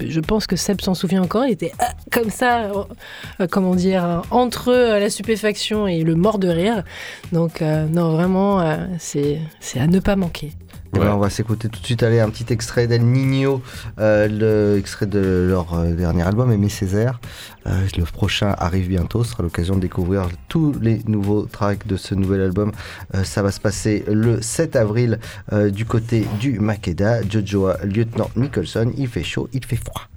je 0.00 0.20
pense 0.20 0.48
que 0.48 0.56
Seb 0.56 0.80
s'en 0.80 0.94
souvient 0.94 1.22
encore. 1.22 1.44
Il 1.46 1.52
était 1.52 1.72
ah, 1.78 1.92
comme 2.10 2.30
ça, 2.30 2.72
euh, 3.40 3.46
comment 3.48 3.76
dire, 3.76 4.04
euh, 4.04 4.18
entre 4.32 4.72
euh, 4.72 4.98
la 4.98 5.08
stupéfaction 5.08 5.86
et 5.86 6.02
le 6.02 6.16
mort 6.16 6.38
de 6.40 6.48
rire. 6.48 6.82
Donc 7.32 7.62
euh, 7.62 7.86
non, 7.86 8.10
vraiment, 8.10 8.60
euh, 8.60 8.76
c'est 8.98 9.38
à 9.78 9.86
ne 9.86 10.00
pas 10.00 10.16
manquer. 10.16 10.50
Eh 10.94 10.98
ben, 10.98 11.12
on 11.12 11.18
va 11.18 11.30
s'écouter 11.30 11.68
tout 11.68 11.80
de 11.80 11.84
suite 11.84 12.02
aller 12.02 12.18
un 12.18 12.30
petit 12.30 12.52
extrait 12.52 12.86
d'El 12.86 13.04
Nino, 13.04 13.62
euh, 13.98 14.26
le 14.28 14.78
extrait 14.78 15.06
de 15.06 15.46
leur 15.48 15.74
euh, 15.74 15.92
dernier 15.92 16.22
album, 16.22 16.50
Aimé 16.50 16.68
Césaire. 16.68 17.20
Euh, 17.66 17.86
le 17.96 18.04
prochain 18.04 18.54
arrive 18.58 18.88
bientôt, 18.88 19.22
ce 19.24 19.32
sera 19.32 19.42
l'occasion 19.42 19.76
de 19.76 19.80
découvrir 19.80 20.28
tous 20.48 20.74
les 20.80 21.02
nouveaux 21.06 21.42
tracks 21.42 21.86
de 21.86 21.96
ce 21.96 22.14
nouvel 22.14 22.40
album. 22.40 22.72
Euh, 23.14 23.24
ça 23.24 23.42
va 23.42 23.52
se 23.52 23.60
passer 23.60 24.04
le 24.08 24.40
7 24.40 24.76
avril 24.76 25.18
euh, 25.52 25.70
du 25.70 25.84
côté 25.84 26.26
du 26.40 26.58
Makeda. 26.58 27.22
Jojoa, 27.28 27.78
lieutenant 27.84 28.30
Nicholson, 28.36 28.90
il 28.96 29.08
fait 29.08 29.24
chaud, 29.24 29.48
il 29.52 29.64
fait 29.64 29.76
froid. 29.76 30.08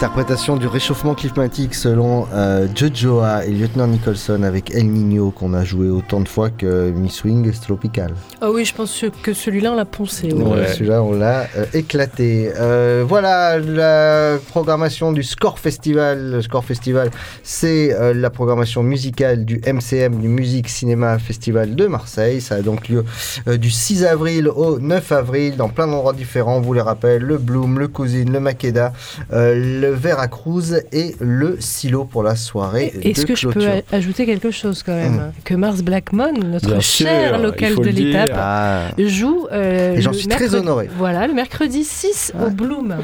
La 0.00 0.06
réinterprétation 0.06 0.56
du 0.56 0.66
réchauffement 0.66 1.14
climatique 1.14 1.74
selon 1.74 2.26
euh, 2.32 2.66
Jojoa 2.74 3.44
et 3.44 3.50
Lieutenant 3.50 3.86
Nicholson 3.86 4.42
avec 4.44 4.74
El 4.74 4.86
Nino 4.86 5.30
qu'on 5.30 5.52
a 5.52 5.62
joué 5.62 5.88
autant 5.90 6.20
de 6.20 6.28
fois 6.28 6.48
que 6.48 6.90
Miss 6.90 7.16
Swing 7.16 7.52
Tropical. 7.60 8.14
Ah 8.40 8.50
oui, 8.50 8.64
je 8.64 8.74
pense 8.74 9.04
que 9.22 9.34
celui-là, 9.34 9.72
on 9.72 9.76
l'a 9.76 9.84
poncé. 9.84 10.32
ouais. 10.32 10.42
Ouais, 10.42 10.68
Celui-là, 10.68 11.02
on 11.02 11.12
l'a 11.12 11.42
euh, 11.54 11.66
éclaté. 11.74 12.50
Euh, 12.58 13.04
voilà 13.06 13.58
la 13.58 14.38
programmation 14.48 15.12
du 15.12 15.22
Score 15.22 15.58
Festival. 15.58 16.30
Le 16.30 16.40
Score 16.40 16.64
Festival, 16.64 17.10
c'est 17.42 17.92
euh, 17.92 18.14
la 18.14 18.30
programmation 18.30 18.82
musicale 18.82 19.44
du 19.44 19.60
MCM, 19.66 20.18
du 20.18 20.28
Musique 20.28 20.70
Cinéma 20.70 21.18
Festival 21.18 21.74
de 21.74 21.86
Marseille. 21.86 22.40
Ça 22.40 22.54
a 22.54 22.62
donc 22.62 22.88
lieu 22.88 23.04
euh, 23.48 23.58
du 23.58 23.68
6 23.70 24.06
avril 24.06 24.48
au 24.48 24.78
9 24.78 25.12
avril 25.12 25.56
dans 25.58 25.68
plein 25.68 25.86
d'endroits 25.86 26.14
différents. 26.14 26.56
On 26.56 26.60
vous 26.62 26.72
les 26.72 26.80
rappelle 26.80 27.20
le 27.20 27.36
Bloom, 27.36 27.78
le 27.78 27.88
Cousine, 27.88 28.32
le 28.32 28.40
Makeda, 28.40 28.94
euh, 29.34 29.80
le 29.82 29.89
Veracruz 29.90 30.74
et 30.92 31.14
le 31.20 31.56
Silo 31.60 32.04
pour 32.04 32.22
la 32.22 32.36
soirée. 32.36 32.92
Est-ce 33.02 33.26
que 33.26 33.34
je 33.36 33.48
peux 33.48 33.66
ajouter 33.92 34.26
quelque 34.26 34.50
chose 34.50 34.82
quand 34.82 34.94
même 34.94 35.10
Mm. 35.10 35.32
Que 35.44 35.54
Mars 35.54 35.82
Blackmon, 35.82 36.32
notre 36.44 36.66
Bien 36.68 36.80
cher 36.80 37.34
sûr, 37.34 37.38
local 37.42 37.74
de 37.76 37.88
l'étape, 37.88 38.30
Ah. 38.34 38.88
joue. 38.98 39.46
euh, 39.52 39.94
Et 39.96 40.00
j'en 40.02 40.10
le 40.12 40.16
suis 40.16 40.28
très 40.28 40.40
mercredi- 40.40 40.56
honoré. 40.60 40.88
Voilà, 40.96 41.26
le 41.26 41.34
mercredi 41.34 41.84
6 41.84 42.32
au 42.44 42.50
Bloom. 42.50 42.96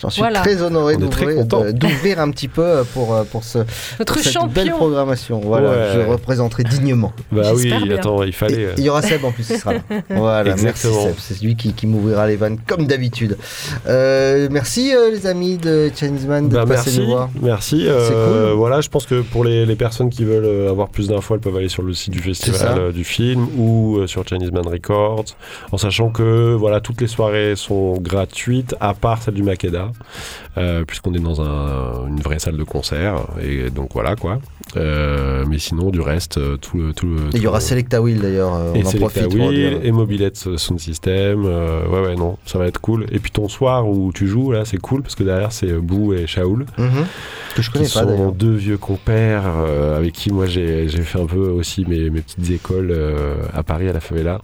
J'en 0.00 0.10
suis 0.10 0.20
Voilà. 0.20 0.40
très 0.40 0.60
honoré 0.62 0.96
d'ouvrir 0.96 1.36
content. 1.36 1.64
de- 1.64 1.70
d'ouvrir 1.72 2.20
un 2.20 2.30
petit 2.30 2.48
peu 2.48 2.62
euh, 2.62 2.84
pour, 2.92 3.14
euh, 3.14 3.24
pour, 3.24 3.44
ce, 3.44 3.58
Notre 3.98 4.14
pour 4.14 4.22
cette 4.22 4.42
belle 4.52 4.70
programmation. 4.70 5.40
Voilà, 5.40 5.70
Ouais. 5.70 5.76
je 5.94 6.00
représenterai 6.00 6.64
dignement. 6.64 7.12
Bah 7.32 7.52
oui, 7.54 7.72
attends, 7.92 8.22
il 8.22 8.32
fallait. 8.32 8.62
Et 8.62 8.68
Il 8.78 8.84
y 8.84 8.88
aura 8.88 9.02
Seb 9.02 9.24
en 9.24 9.32
plus 9.32 9.46
qui 9.46 9.56
sera 9.58 9.74
là. 9.74 9.80
Voilà, 10.10 10.52
Exactement. 10.52 11.04
merci 11.06 11.24
Seb, 11.26 11.36
c'est 11.36 11.44
lui 11.44 11.56
qui, 11.56 11.72
qui 11.72 11.86
m'ouvrira 11.86 12.26
les 12.26 12.36
vannes 12.36 12.58
comme 12.66 12.86
d'habitude. 12.86 13.36
Euh, 13.88 14.48
merci 14.50 14.94
euh, 14.94 15.10
les 15.10 15.26
amis 15.26 15.56
de 15.58 15.90
Chinese 15.94 16.26
Man 16.26 16.33
de 16.42 16.48
Bah, 16.54 16.64
merci, 16.68 17.00
nous 17.00 17.06
voir. 17.06 17.28
merci. 17.42 17.84
euh, 17.86 18.48
cool. 18.50 18.58
Voilà, 18.58 18.80
je 18.80 18.88
pense 18.88 19.06
que 19.06 19.20
pour 19.22 19.44
les, 19.44 19.66
les 19.66 19.76
personnes 19.76 20.10
qui 20.10 20.24
veulent 20.24 20.44
euh, 20.44 20.70
avoir 20.70 20.88
plus 20.88 21.08
d'infos, 21.08 21.34
elles 21.34 21.40
peuvent 21.40 21.56
aller 21.56 21.68
sur 21.68 21.82
le 21.82 21.92
site 21.94 22.12
du 22.12 22.20
festival 22.20 22.78
euh, 22.78 22.92
du 22.92 23.04
film 23.04 23.46
ou 23.58 23.98
sur 24.06 24.26
Chinese 24.26 24.52
Man 24.52 24.66
Records, 24.66 25.24
en 25.72 25.76
sachant 25.78 26.10
que 26.10 26.54
voilà, 26.54 26.80
toutes 26.80 27.00
les 27.00 27.06
soirées 27.06 27.54
sont 27.56 27.94
gratuites, 28.00 28.74
à 28.80 28.94
part 28.94 29.22
celle 29.22 29.34
du 29.34 29.42
Makeda, 29.42 29.90
euh, 30.58 30.84
puisqu'on 30.84 31.14
est 31.14 31.18
dans 31.20 31.40
un- 31.40 32.06
une 32.08 32.20
vraie 32.20 32.38
salle 32.38 32.56
de 32.56 32.64
concert, 32.64 33.16
et 33.42 33.70
donc 33.70 33.90
voilà 33.94 34.16
quoi. 34.16 34.38
Euh, 34.76 35.44
mais 35.48 35.58
sinon, 35.58 35.90
du 35.90 36.00
reste, 36.00 36.38
tout 36.60 36.78
le. 36.78 36.92
Tout 36.94 37.06
le 37.06 37.16
il 37.34 37.42
y 37.42 37.46
aura 37.46 37.58
le- 37.58 37.64
Selecta 37.64 38.00
Will 38.02 38.20
d'ailleurs, 38.20 38.52
et 38.74 38.82
on 38.82 38.86
en 38.86 38.90
Selecta 38.90 39.20
profite 39.28 39.28
dire. 39.52 39.78
et 39.82 39.92
Mobilette 39.92 40.36
Sound 40.56 40.80
System. 40.80 41.44
ouais, 41.44 42.00
ouais, 42.00 42.14
non, 42.16 42.38
ça 42.46 42.58
va 42.58 42.66
être 42.66 42.80
cool. 42.80 43.06
Et 43.12 43.18
puis 43.18 43.30
ton 43.30 43.48
soir 43.48 43.88
où 43.88 44.12
tu 44.12 44.26
joues, 44.26 44.52
là, 44.52 44.64
c'est 44.64 44.78
cool 44.78 45.02
parce 45.02 45.14
que 45.14 45.22
derrière, 45.22 45.52
c'est 45.52 45.72
Boo 45.74 46.12
et 46.14 46.23
Shaoul. 46.26 46.66
Mhm. 46.78 47.06
Que 47.54 47.62
je 47.62 47.70
connais 47.70 47.86
qui 47.86 47.94
pas, 47.94 48.02
sont 48.02 48.30
deux 48.30 48.54
vieux 48.54 48.78
compères 48.78 49.44
euh, 49.46 49.96
avec 49.96 50.12
qui 50.12 50.32
moi 50.32 50.46
j'ai 50.46 50.88
fait 50.88 51.20
un 51.20 51.26
peu 51.26 51.48
aussi 51.48 51.84
mes, 51.86 52.10
mes 52.10 52.20
petites 52.20 52.50
écoles 52.50 52.90
euh, 52.90 53.36
à 53.52 53.62
Paris 53.62 53.88
à 53.88 53.92
la 53.92 54.00
favela. 54.00 54.40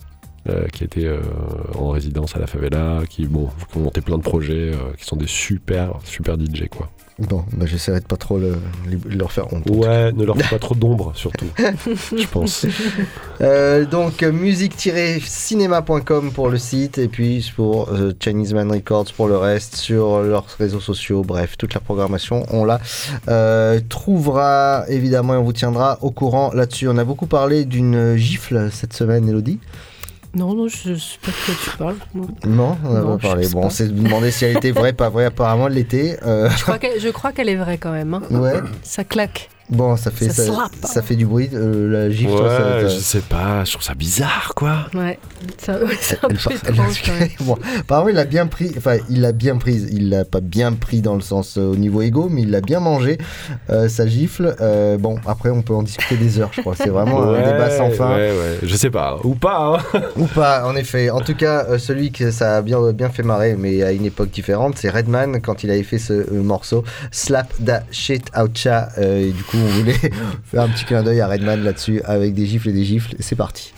euh, 0.48 0.66
qui 0.72 0.84
étaient 0.84 1.04
euh, 1.06 1.20
en 1.78 1.90
résidence 1.90 2.34
à 2.34 2.38
la 2.38 2.46
favela, 2.46 3.00
qui, 3.10 3.26
bon, 3.26 3.50
ont 3.76 3.80
monté 3.80 4.00
plein 4.00 4.16
de 4.16 4.22
projets, 4.22 4.72
euh, 4.72 4.94
qui 4.98 5.04
sont 5.04 5.16
des 5.16 5.26
super, 5.26 5.98
super 6.04 6.36
DJ, 6.36 6.66
quoi. 6.70 6.88
Bon, 7.28 7.44
bah, 7.52 7.66
j'essaierai 7.66 8.00
de 8.00 8.06
pas 8.06 8.16
trop 8.16 8.38
le- 8.38 8.56
leur 9.08 9.30
faire 9.30 9.52
honte. 9.52 9.68
Ouais, 9.70 10.10
ne 10.12 10.24
leur 10.24 10.36
fais 10.38 10.48
pas 10.48 10.58
trop 10.58 10.74
d'ombre, 10.74 11.12
surtout, 11.14 11.46
je 11.56 12.26
pense. 12.26 12.66
Euh, 13.42 13.86
donc 13.86 14.22
musique-cinéma.com 14.22 16.30
pour 16.32 16.50
le 16.50 16.58
site 16.58 16.98
et 16.98 17.08
puis 17.08 17.50
pour 17.56 17.88
euh, 17.88 18.12
Chinese 18.22 18.52
Man 18.52 18.70
Records 18.70 19.06
pour 19.16 19.28
le 19.28 19.38
reste 19.38 19.76
sur 19.76 20.20
leurs 20.20 20.44
réseaux 20.58 20.80
sociaux. 20.80 21.22
Bref, 21.22 21.56
toute 21.56 21.72
la 21.72 21.80
programmation, 21.80 22.44
on 22.50 22.66
la 22.66 22.80
euh, 23.28 23.80
trouvera 23.88 24.84
évidemment 24.88 25.32
et 25.34 25.38
on 25.38 25.44
vous 25.44 25.54
tiendra 25.54 25.98
au 26.02 26.10
courant 26.10 26.50
là-dessus. 26.52 26.86
On 26.88 26.98
a 26.98 27.04
beaucoup 27.04 27.26
parlé 27.26 27.64
d'une 27.64 28.14
gifle 28.16 28.68
cette 28.70 28.92
semaine, 28.92 29.26
Elodie. 29.26 29.58
Non, 30.34 30.54
non, 30.54 30.68
je 30.68 30.94
sais 30.94 31.18
pas 31.20 31.32
de 31.32 31.36
quoi 31.44 31.54
tu 31.64 31.76
parles. 31.76 31.96
Non. 32.14 32.28
Non, 32.46 32.78
on 32.84 32.92
n'a 32.92 33.02
pas 33.02 33.18
parlé. 33.18 33.48
Bon, 33.48 33.62
pas. 33.62 33.66
on 33.66 33.70
s'est 33.70 33.88
demandé 33.88 34.30
si 34.30 34.44
elle 34.44 34.56
était 34.56 34.70
vraie, 34.70 34.92
pas 34.92 35.08
vraie. 35.08 35.24
Apparemment, 35.24 35.66
elle 35.66 35.74
l'était. 35.74 36.18
Euh, 36.24 36.48
Je 36.56 36.62
crois 36.62 36.78
qu'elle- 36.78 37.00
je 37.00 37.08
crois 37.08 37.32
qu'elle 37.32 37.48
est 37.48 37.56
vraie 37.56 37.78
quand 37.78 37.90
même. 37.92 38.14
hein. 38.14 38.22
Ouais. 38.30 38.60
Ça 38.84 39.02
claque. 39.02 39.50
Bon, 39.70 39.96
ça 39.96 40.10
fait 40.10 40.28
Ça 40.30 40.68
ça, 40.82 41.00
fait 41.02 41.14
du 41.16 41.26
bruit. 41.26 41.48
euh, 41.54 41.88
la 41.90 42.10
gifle, 42.10 42.32
Ouais, 42.32 42.48
ça- 42.48 42.88
je 42.88 42.98
sais 42.98 43.20
pas, 43.20 43.64
je 43.64 43.72
trouve 43.72 43.82
ça 43.84 43.94
bizarre, 43.94 44.52
quoi. 44.56 44.86
Ouais, 44.94 45.18
ça- 45.58 45.78
ouais, 45.78 45.96
c'est 46.00 46.16
un 46.24 46.28
Elle 46.28 46.36
peu 46.36 46.42
par- 46.44 46.70
étrange 46.70 47.02
apparemment, 47.78 48.08
il 48.08 48.14
l'a 48.16 48.24
bien 48.24 48.46
pris. 48.46 48.72
Enfin, 48.76 48.96
il 49.08 49.20
l'a 49.20 49.32
bien 49.32 49.56
prise. 49.58 49.88
Il 49.92 50.08
l'a 50.10 50.24
pas 50.24 50.40
bien 50.40 50.72
pris 50.72 51.00
dans 51.02 51.14
le 51.14 51.20
sens 51.20 51.56
euh, 51.56 51.70
au 51.72 51.76
niveau 51.76 52.02
égo, 52.02 52.28
mais 52.30 52.42
il 52.42 52.50
l'a 52.50 52.60
bien 52.60 52.80
mangé. 52.80 53.18
euh, 53.70 53.88
sa 53.88 54.06
gifle. 54.06 54.54
Euh, 54.60 54.98
bon, 54.98 55.16
après, 55.26 55.50
on 55.50 55.62
peut 55.62 55.74
en 55.74 55.82
discuter 55.82 56.16
des 56.16 56.40
heures, 56.40 56.50
je 56.52 56.60
crois. 56.62 56.74
C'est 56.76 56.88
vraiment 56.88 57.22
un 57.22 57.32
Ouais, 57.32 57.44
débat 57.44 57.70
sans 57.70 57.90
fin. 57.90 58.16
Ouais, 58.16 58.30
ouais, 58.30 58.58
je 58.62 58.74
sais 58.76 58.90
pas, 58.90 59.18
ou 59.24 59.34
pas. 59.34 59.78
hein. 59.94 60.00
Ou 60.16 60.26
pas, 60.26 60.66
en 60.66 60.74
effet. 60.76 61.10
En 61.10 61.20
tout 61.20 61.34
cas, 61.34 61.66
euh, 61.68 61.78
celui 61.78 62.10
que 62.12 62.30
ça 62.30 62.56
a 62.58 62.62
bien, 62.62 62.92
bien 62.92 63.08
fait 63.10 63.22
marrer, 63.22 63.54
mais 63.58 63.82
à 63.82 63.92
une 63.92 64.04
époque 64.04 64.30
différente, 64.30 64.74
c'est 64.78 64.90
Redman 64.90 65.40
quand 65.40 65.62
il 65.64 65.70
avait 65.70 65.82
fait 65.84 65.98
ce 65.98 66.12
euh, 66.12 66.42
morceau 66.42 66.84
Slap 67.12 67.48
da 67.60 67.82
shit 67.92 68.30
out 68.38 68.56
cha. 68.56 68.88
Euh, 68.98 69.28
et 69.28 69.30
du 69.30 69.42
coup, 69.44 69.58
on 69.60 69.68
voulait 69.68 69.92
faire 70.44 70.62
un 70.62 70.68
petit 70.68 70.84
clin 70.84 71.02
d'œil 71.02 71.20
à 71.20 71.28
Redman 71.28 71.62
là-dessus 71.62 72.02
avec 72.04 72.34
des 72.34 72.46
gifles 72.46 72.70
et 72.70 72.72
des 72.72 72.84
gifles. 72.84 73.14
C'est 73.20 73.36
parti. 73.36 73.72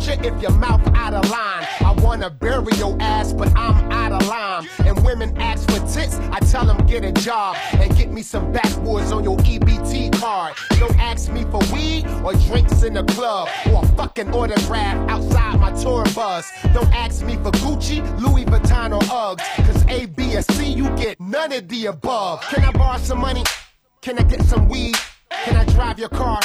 You 0.00 0.12
if 0.22 0.42
your 0.42 0.52
mouth 0.52 0.86
out 0.94 1.14
of 1.14 1.28
line. 1.30 1.66
I 1.80 1.94
wanna 2.02 2.30
bury 2.30 2.74
your 2.76 2.96
ass, 3.00 3.32
but 3.32 3.48
I'm 3.56 3.90
out 3.90 4.12
of 4.12 4.26
line. 4.28 4.68
And 4.84 5.04
women 5.04 5.36
ask 5.38 5.68
for 5.70 5.78
tits, 5.86 6.16
I 6.32 6.40
tell 6.40 6.66
them 6.66 6.78
get 6.86 7.04
a 7.04 7.12
job 7.12 7.56
and 7.72 7.94
get 7.96 8.10
me 8.10 8.22
some 8.22 8.52
backwoods 8.52 9.12
on 9.12 9.24
your 9.24 9.36
EBT 9.38 10.18
card. 10.20 10.54
Don't 10.78 10.98
ask 10.98 11.30
me 11.30 11.44
for 11.44 11.60
weed 11.72 12.06
or 12.24 12.32
drinks 12.48 12.82
in 12.82 12.94
the 12.94 13.04
club 13.04 13.48
or 13.72 13.84
a 13.84 13.86
fucking 13.96 14.32
autograph 14.32 15.08
outside 15.08 15.60
my 15.60 15.72
tour 15.72 16.04
bus. 16.14 16.50
Don't 16.74 16.92
ask 16.94 17.24
me 17.24 17.36
for 17.36 17.50
Gucci, 17.62 18.00
Louis 18.20 18.44
Vuitton 18.44 18.94
or 18.94 19.02
Uggs. 19.02 19.42
Cause 19.66 19.84
A, 19.88 20.06
B, 20.06 20.36
or 20.36 20.42
C, 20.42 20.72
you 20.72 20.88
get 20.96 21.20
none 21.20 21.52
of 21.52 21.68
the 21.68 21.86
above. 21.86 22.42
Can 22.42 22.64
I 22.64 22.72
borrow 22.72 22.98
some 22.98 23.20
money? 23.20 23.42
Can 24.02 24.18
I 24.18 24.22
get 24.22 24.42
some 24.42 24.68
weed? 24.68 24.94
Can 25.30 25.56
I 25.56 25.64
drive 25.64 25.98
your 25.98 26.08
car? 26.08 26.40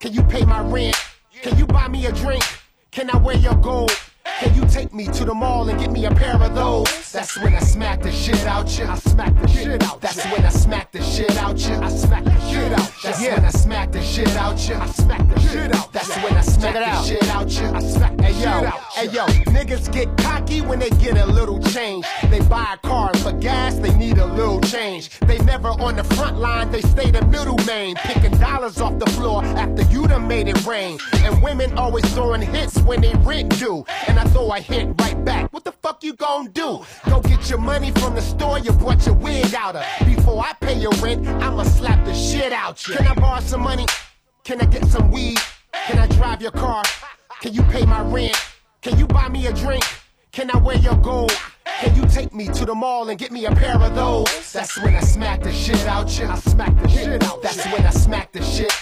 Can 0.00 0.12
you 0.12 0.22
pay 0.24 0.44
my 0.44 0.60
rent? 0.60 0.96
Can 1.42 1.56
you 1.56 1.66
buy 1.66 1.88
me 1.88 2.06
a 2.06 2.12
drink? 2.12 2.42
Can 2.90 3.10
I 3.10 3.18
wear 3.18 3.36
your 3.36 3.54
gold? 3.56 3.92
Can 4.40 4.54
you 4.54 4.67
take 4.78 4.94
me 4.94 5.06
to 5.06 5.24
the 5.24 5.34
mall 5.34 5.68
and 5.68 5.78
get 5.80 5.90
me 5.90 6.04
a 6.04 6.10
pair 6.10 6.40
of 6.40 6.54
those? 6.54 7.10
That's 7.10 7.36
when 7.42 7.52
I 7.52 7.58
smack 7.58 8.00
the 8.00 8.12
shit 8.12 8.46
out 8.46 8.78
you. 8.78 8.84
I 8.84 8.96
smack 8.96 9.34
the 9.40 9.48
shit 9.48 9.82
out. 9.82 10.00
That's 10.00 10.24
when 10.26 10.44
I 10.44 10.50
smack 10.50 10.92
the 10.92 11.02
shit 11.02 11.36
out 11.36 11.58
you. 11.58 11.74
I 11.74 11.88
smack 11.88 12.24
the 12.24 12.40
shit 12.48 12.72
out. 12.72 12.90
That's 13.02 13.20
when 13.20 13.44
I 13.44 13.50
smack 13.50 13.90
the 13.90 14.02
shit 14.02 14.36
out 14.36 14.68
you. 14.68 14.76
I 14.76 14.86
smack 14.86 15.28
the 15.28 15.40
shit 15.40 15.74
out. 15.74 15.92
That's 15.92 16.16
when 16.22 16.34
I 16.36 16.42
smack 16.42 16.74
the 16.74 17.02
shit 17.02 17.28
out 17.28 17.50
you. 17.50 17.66
I 17.66 17.80
smack 17.80 18.16
the 18.18 18.32
shit 18.32 18.46
out. 18.46 18.80
Hey 18.92 19.08
yo, 19.10 19.26
niggas 19.56 19.92
get 19.92 20.16
cocky 20.18 20.60
when 20.60 20.78
they 20.78 20.90
get 20.90 21.16
a 21.16 21.26
little 21.26 21.60
change. 21.60 22.06
They 22.30 22.40
buy 22.42 22.74
a 22.74 22.86
car 22.86 23.12
for 23.16 23.32
gas, 23.32 23.74
they 23.74 23.94
need 23.94 24.18
a 24.18 24.26
little 24.26 24.60
change. 24.60 25.18
They 25.20 25.38
never 25.38 25.70
on 25.70 25.96
the 25.96 26.04
front 26.04 26.38
line, 26.38 26.70
they 26.70 26.82
stay 26.82 27.10
the 27.10 27.24
middle 27.26 27.58
main. 27.66 27.96
Picking 27.96 28.36
dollars 28.38 28.80
off 28.80 28.98
the 28.98 29.10
floor 29.10 29.44
after 29.44 29.82
you 29.92 30.06
done 30.06 30.28
made 30.28 30.46
it 30.46 30.64
rain. 30.66 30.98
And 31.24 31.42
women 31.42 31.76
always 31.76 32.04
throwing 32.14 32.42
hits 32.42 32.78
when 32.82 33.00
they 33.00 33.14
rent 33.30 33.58
due. 33.58 33.84
And 34.06 34.18
I 34.18 34.24
throw 34.24 34.52
a 34.52 34.60
hit 34.68 34.86
right 35.00 35.24
back. 35.24 35.52
What 35.52 35.64
the 35.64 35.72
fuck 35.72 36.04
you 36.04 36.12
gon' 36.12 36.50
do? 36.50 36.84
Go 37.08 37.20
get 37.22 37.48
your 37.48 37.58
money 37.58 37.90
from 37.92 38.14
the 38.14 38.20
store 38.20 38.58
you 38.58 38.72
bought 38.72 39.04
your 39.06 39.14
wig 39.14 39.54
out 39.54 39.76
of. 39.76 39.84
Before 40.06 40.44
I 40.44 40.52
pay 40.60 40.78
your 40.78 40.92
rent, 41.02 41.26
I'ma 41.26 41.64
slap 41.64 42.04
the 42.04 42.14
shit 42.14 42.52
out 42.52 42.86
you. 42.86 42.94
Can 42.94 43.06
I 43.06 43.14
borrow 43.14 43.40
some 43.40 43.62
money? 43.62 43.86
Can 44.44 44.60
I 44.60 44.66
get 44.66 44.84
some 44.86 45.10
weed? 45.10 45.38
Can 45.86 45.98
I 45.98 46.06
drive 46.06 46.42
your 46.42 46.52
car? 46.52 46.82
Can 47.40 47.54
you 47.54 47.62
pay 47.64 47.84
my 47.86 48.02
rent? 48.02 48.36
Can 48.82 48.98
you 48.98 49.06
buy 49.06 49.28
me 49.28 49.46
a 49.46 49.52
drink? 49.52 49.84
Can 50.32 50.50
I 50.50 50.58
wear 50.58 50.76
your 50.76 50.96
gold? 50.96 51.32
Can 51.80 51.96
you 51.96 52.04
take 52.06 52.34
me 52.34 52.46
to 52.48 52.64
the 52.64 52.74
mall 52.74 53.08
and 53.08 53.18
get 53.18 53.32
me 53.32 53.46
a 53.46 53.54
pair 53.54 53.76
of 53.76 53.94
those? 53.94 54.52
That's 54.52 54.80
when 54.82 54.94
I 54.94 55.00
smack 55.00 55.42
the 55.42 55.52
shit 55.52 55.86
out 55.86 56.18
you. 56.18 56.26
I 56.26 56.36
smack 56.36 56.76
the 56.82 56.88
shit 56.88 57.22
out. 57.24 57.42
That's 57.42 57.64
when 57.66 57.86
I 57.86 57.90
smack 57.90 58.32
the 58.32 58.42
shit. 58.42 58.72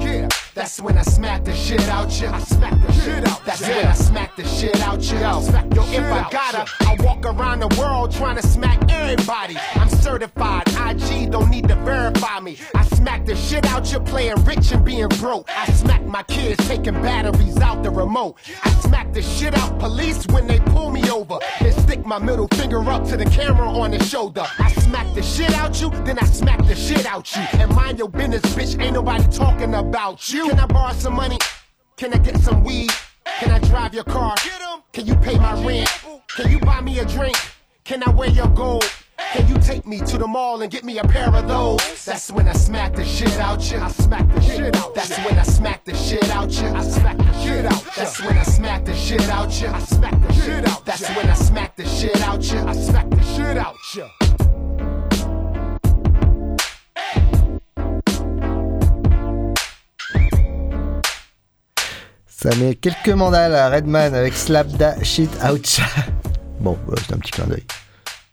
Yeah, 0.00 0.28
that's 0.54 0.80
when 0.80 0.98
I 0.98 1.02
smack 1.02 1.44
the 1.44 1.54
shit 1.54 1.80
out 1.88 2.20
you. 2.20 2.28
I 2.28 2.40
smack 2.40 2.74
the 2.86 2.92
shit 2.92 3.26
out. 3.26 3.44
That's 3.44 3.62
when 3.62 3.86
I 3.86 3.92
smack 3.94 4.36
the 4.36 4.44
shit 4.44 4.80
out 4.80 5.00
you. 5.02 5.18
Yo, 5.18 5.38
if 5.92 6.04
I 6.04 6.28
gotta, 6.30 6.64
I 6.80 6.96
walk 7.00 7.24
around 7.24 7.60
the 7.60 7.74
world 7.78 8.12
trying 8.12 8.36
to 8.36 8.46
smack 8.46 8.90
everybody. 8.90 9.56
I'm 9.74 9.88
certified. 9.88 10.64
IG 10.68 11.30
don't 11.30 11.50
need 11.50 11.68
to 11.68 11.76
verify 11.76 12.40
me. 12.40 12.58
I 12.74 12.84
smack 12.84 13.26
the 13.26 13.36
shit 13.36 13.66
out 13.66 13.92
you 13.92 14.00
playing 14.00 14.42
rich 14.44 14.72
and 14.72 14.84
being 14.84 15.08
broke. 15.20 15.48
I 15.56 15.66
smack 15.72 16.04
my 16.04 16.22
kids 16.24 16.66
taking 16.68 16.94
batteries 16.94 17.58
out 17.58 17.82
the 17.82 17.90
remote. 17.90 18.36
I 18.64 18.70
smack 18.80 19.12
the 19.12 19.22
shit 19.22 19.54
out 19.54 19.78
police 19.78 20.26
when 20.28 20.46
they 20.46 20.58
pull 20.60 20.90
me 20.90 21.08
over. 21.10 21.38
Then 21.60 21.72
stick 21.72 22.04
my 22.04 22.18
middle 22.18 22.48
finger 22.48 22.80
up 22.90 23.06
to 23.08 23.16
the 23.16 23.26
camera 23.26 23.68
on 23.68 23.92
the 23.92 24.02
shoulder. 24.04 24.44
I 24.58 24.72
smack 24.72 25.06
the 25.14 25.22
shit 25.22 25.52
out 25.54 25.80
you, 25.80 25.90
then 26.04 26.18
I 26.18 26.24
smack 26.24 26.64
the 26.66 26.74
shit 26.74 27.06
out 27.06 27.34
you. 27.34 27.42
And 27.60 27.74
mind 27.74 27.98
your 27.98 28.08
business, 28.08 28.42
bitch. 28.54 28.80
Ain't 28.80 28.94
nobody 28.94 29.24
talking 29.28 29.74
about 29.74 30.32
you. 30.32 30.39
Can 30.48 30.58
I 30.58 30.66
borrow 30.66 30.92
some 30.94 31.14
money? 31.14 31.38
Can 31.96 32.14
I 32.14 32.18
get 32.18 32.38
some 32.40 32.64
weed? 32.64 32.90
Can 33.40 33.50
I 33.50 33.58
drive 33.58 33.94
your 33.94 34.04
car? 34.04 34.34
Can 34.92 35.06
you 35.06 35.14
pay 35.16 35.38
my 35.38 35.52
rent? 35.64 35.88
Can 36.28 36.50
you 36.50 36.58
buy 36.60 36.80
me 36.80 36.98
a 36.98 37.04
drink? 37.04 37.36
Can 37.84 38.02
I 38.02 38.10
wear 38.10 38.30
your 38.30 38.48
gold? 38.48 38.84
Can 39.32 39.46
you 39.48 39.58
take 39.58 39.86
me 39.86 39.98
to 40.00 40.18
the 40.18 40.26
mall 40.26 40.62
and 40.62 40.70
get 40.70 40.82
me 40.82 40.98
a 40.98 41.04
pair 41.04 41.28
of 41.28 41.46
those? 41.46 42.04
That's 42.04 42.32
when 42.32 42.48
I 42.48 42.54
smack 42.54 42.94
the 42.94 43.04
shit 43.04 43.36
out 43.38 43.70
you. 43.70 43.78
I 43.78 43.88
smack 43.88 44.32
the 44.34 44.40
shit 44.40 44.74
out. 44.76 44.94
That's 44.94 45.16
when 45.18 45.38
I 45.38 45.42
smack 45.42 45.84
the 45.84 45.94
shit 45.94 46.30
out 46.30 46.50
you. 46.50 46.68
I 46.68 46.82
smack 46.82 47.18
the 47.18 47.32
shit 47.34 47.64
out. 47.66 47.84
That's 47.94 48.20
when 48.20 48.38
I 48.38 48.42
smack 48.42 48.84
the 48.84 48.94
shit 48.94 49.28
out 49.28 49.60
you. 49.60 49.68
I 49.68 49.78
smack 49.80 50.20
the 50.26 50.32
shit 50.32 50.68
out. 50.68 50.84
That's 50.84 51.08
when 51.10 51.28
I 51.28 51.34
smack 51.34 51.76
the 51.76 51.86
shit 51.86 52.20
out 52.22 52.42
you. 52.50 52.58
I 52.58 52.72
smack 52.72 53.10
the 53.10 53.22
shit 53.22 53.56
out 53.56 53.76
you. 53.94 54.29
Ça 62.42 62.48
met 62.56 62.74
quelques 62.74 63.10
mandales 63.10 63.54
à 63.54 63.68
Redman 63.68 64.14
avec 64.14 64.32
Slap 64.32 64.68
Da 64.68 64.94
Shit 65.02 65.28
Out. 65.44 65.78
bon, 66.60 66.78
euh, 66.88 66.94
c'est 67.06 67.12
un 67.14 67.18
petit 67.18 67.32
clin 67.32 67.46
d'œil. 67.46 67.64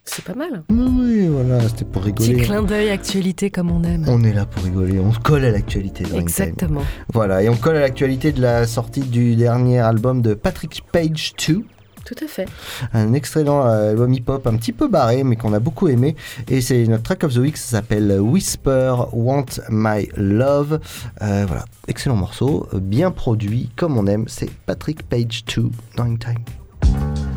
C'est 0.06 0.24
pas 0.24 0.32
mal. 0.34 0.62
Oui, 0.70 1.26
voilà, 1.26 1.60
c'était 1.68 1.84
pour 1.84 2.00
Petit 2.00 2.30
rigoler. 2.30 2.42
clin 2.46 2.62
d'œil, 2.62 2.88
actualité 2.88 3.50
comme 3.50 3.70
on 3.70 3.82
aime. 3.84 4.06
On 4.08 4.24
est 4.24 4.32
là 4.32 4.46
pour 4.46 4.62
rigoler, 4.64 4.98
on 4.98 5.12
se 5.12 5.18
colle 5.18 5.44
à 5.44 5.50
l'actualité. 5.50 6.04
Time. 6.04 6.16
Exactement. 6.20 6.80
Voilà, 7.12 7.42
et 7.42 7.50
on 7.50 7.56
colle 7.56 7.76
à 7.76 7.80
l'actualité 7.80 8.32
de 8.32 8.40
la 8.40 8.66
sortie 8.66 9.02
du 9.02 9.36
dernier 9.36 9.80
album 9.80 10.22
de 10.22 10.32
Patrick 10.32 10.82
Page 10.90 11.34
2. 11.46 11.62
Tout 12.08 12.24
à 12.24 12.26
fait. 12.26 12.48
Un 12.94 13.12
excellent 13.12 13.66
euh, 13.66 13.90
album 13.90 14.14
hip-hop 14.14 14.46
un 14.46 14.56
petit 14.56 14.72
peu 14.72 14.88
barré, 14.88 15.24
mais 15.24 15.36
qu'on 15.36 15.52
a 15.52 15.58
beaucoup 15.58 15.88
aimé. 15.88 16.16
Et 16.48 16.62
c'est 16.62 16.86
notre 16.86 17.02
track 17.02 17.24
of 17.24 17.34
the 17.34 17.36
week, 17.36 17.58
ça 17.58 17.76
s'appelle 17.76 18.18
Whisper 18.18 18.94
Want 19.12 19.44
My 19.68 20.08
Love. 20.16 20.80
Euh, 21.20 21.44
voilà, 21.46 21.66
excellent 21.86 22.16
morceau, 22.16 22.66
bien 22.72 23.10
produit, 23.10 23.68
comme 23.76 23.98
on 23.98 24.06
aime. 24.06 24.24
C'est 24.26 24.48
Patrick 24.64 25.02
Page 25.02 25.44
2 25.54 25.68
dans 25.98 26.16
Time. 26.16 27.27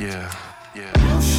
Yeah, 0.00 0.32
yeah. 0.76 1.37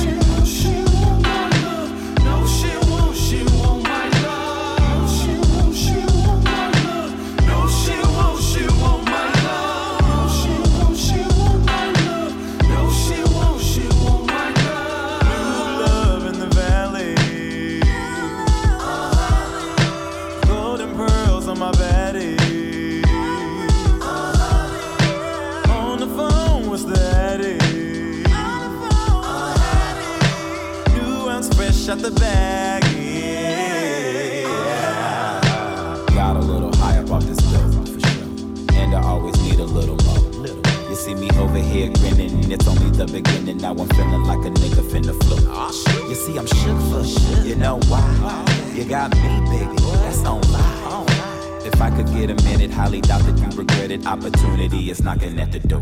Beginning. 43.21 43.57
Now 43.57 43.71
I'm 43.71 43.87
feeling 43.89 44.23
like 44.23 44.45
a 44.45 44.51
nigga 44.51 44.83
finna 44.91 45.15
float. 45.23 45.73
You 46.09 46.15
see, 46.15 46.37
I'm 46.37 46.47
shook 46.47 46.79
for 46.89 47.03
shit. 47.03 47.45
You 47.45 47.55
know 47.55 47.79
why? 47.87 48.45
You 48.73 48.85
got 48.85 49.15
me, 49.15 49.39
baby. 49.49 49.75
That's 50.03 50.23
on 50.25 50.41
lie. 50.51 51.05
If 51.65 51.81
I 51.81 51.89
could 51.91 52.07
get 52.07 52.29
a 52.29 52.35
minute, 52.43 52.71
highly 52.71 53.01
doubt 53.01 53.21
that 53.23 53.37
you 53.39 53.57
regret 53.57 53.91
it. 53.91 54.05
Opportunity 54.05 54.89
is 54.89 55.01
knocking 55.01 55.39
at 55.39 55.51
the 55.51 55.59
door. 55.59 55.81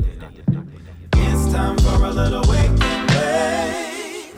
It's 1.13 1.51
time 1.53 1.77
for 1.77 2.05
a 2.05 2.11
little 2.11 2.43
wake 2.49 2.81
and 2.81 3.07
bake 3.07 4.35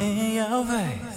in 0.00 0.34
your 0.34 0.64
face. 0.66 1.11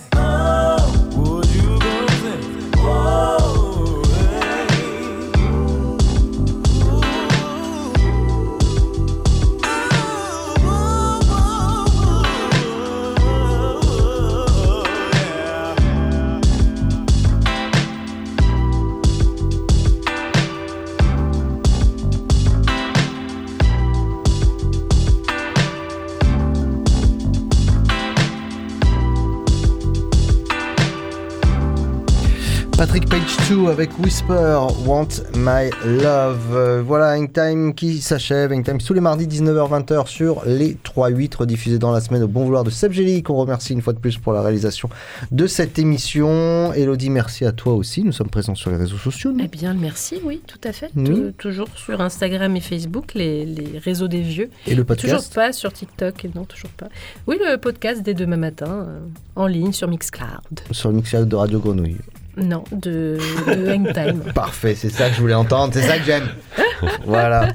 Patrick 32.96 33.10
Page 33.10 33.50
2 33.50 33.68
avec 33.68 34.00
Whisper, 34.00 34.58
Want 34.86 35.10
My 35.36 35.70
Love. 35.86 36.56
Euh, 36.56 36.82
voilà, 36.82 37.18
Hangtime 37.18 37.74
qui 37.74 38.00
s'achève. 38.00 38.54
Hangtime 38.54 38.78
tous 38.78 38.93
les 38.93 39.02
mardis 39.02 39.28
19h-20h 39.28 40.08
sur 40.08 40.43
les 40.46 40.76
3-8 40.76 41.36
rediffusés 41.36 41.78
dans 41.78 41.91
la 41.91 42.00
semaine 42.00 42.24
au 42.24 42.30
bon 42.30 42.46
vouloir 42.46 42.64
de 42.64 42.70
Seb 42.70 42.93
Gély, 42.93 43.22
qu'on 43.22 43.36
remercie 43.36 43.74
une 43.74 43.82
fois 43.82 43.91
de 43.91 44.00
plus 44.00 44.18
pour 44.18 44.32
la 44.32 44.41
réalisation 44.41 44.88
de 45.34 45.46
cette 45.46 45.78
émission. 45.78 46.72
Elodie, 46.72 47.10
merci 47.10 47.43
à 47.43 47.52
toi 47.52 47.74
aussi. 47.74 48.02
Nous 48.02 48.14
sommes 48.14 48.30
présents 48.30 48.56
sur 48.56 48.72
les 48.72 48.78
réseaux 48.78 48.96
sociaux. 48.96 49.34
Eh 49.43 49.48
bien, 49.50 49.74
merci, 49.74 50.22
oui, 50.24 50.39
tout 50.48 50.62
à 50.64 50.72
fait. 50.72 50.89
Oui. 50.96 51.34
Toujours 51.38 51.68
sur 51.76 52.00
Instagram 52.00 52.56
et 52.56 52.62
Facebook, 52.62 53.14
les, 53.14 53.46
les 53.46 53.78
réseaux 53.78 54.08
des 54.08 54.22
vieux. 54.22 54.50
Et 54.68 54.74
le 54.74 54.86
podcast 54.86 55.16
Toujours 55.16 55.34
pas 55.34 55.52
sur 55.52 55.74
TikTok, 55.74 56.28
non, 56.34 56.46
toujours 56.46 56.72
pas. 56.72 56.88
Oui, 57.28 57.36
le 57.46 57.58
podcast 57.58 58.04
dès 58.04 58.14
demain 58.14 58.38
matin, 58.38 58.86
euh, 58.88 59.00
en 59.36 59.48
ligne 59.48 59.74
sur 59.74 59.89
Mixcloud. 59.89 60.62
Sur 60.72 60.93
mixage 60.93 61.26
de 61.26 61.36
Radio 61.36 61.60
Grenouille. 61.60 61.98
Non, 62.38 62.64
de, 62.72 63.18
de 63.48 63.70
Hangtime. 63.72 64.34
Parfait, 64.34 64.76
c'est 64.76 64.90
ça 64.90 65.10
que 65.10 65.16
je 65.16 65.22
voulais 65.22 65.34
entendre, 65.34 65.74
c'est 65.74 65.84
ça 65.84 65.98
que 65.98 66.04
j'aime. 66.06 66.28
voilà. 67.06 67.50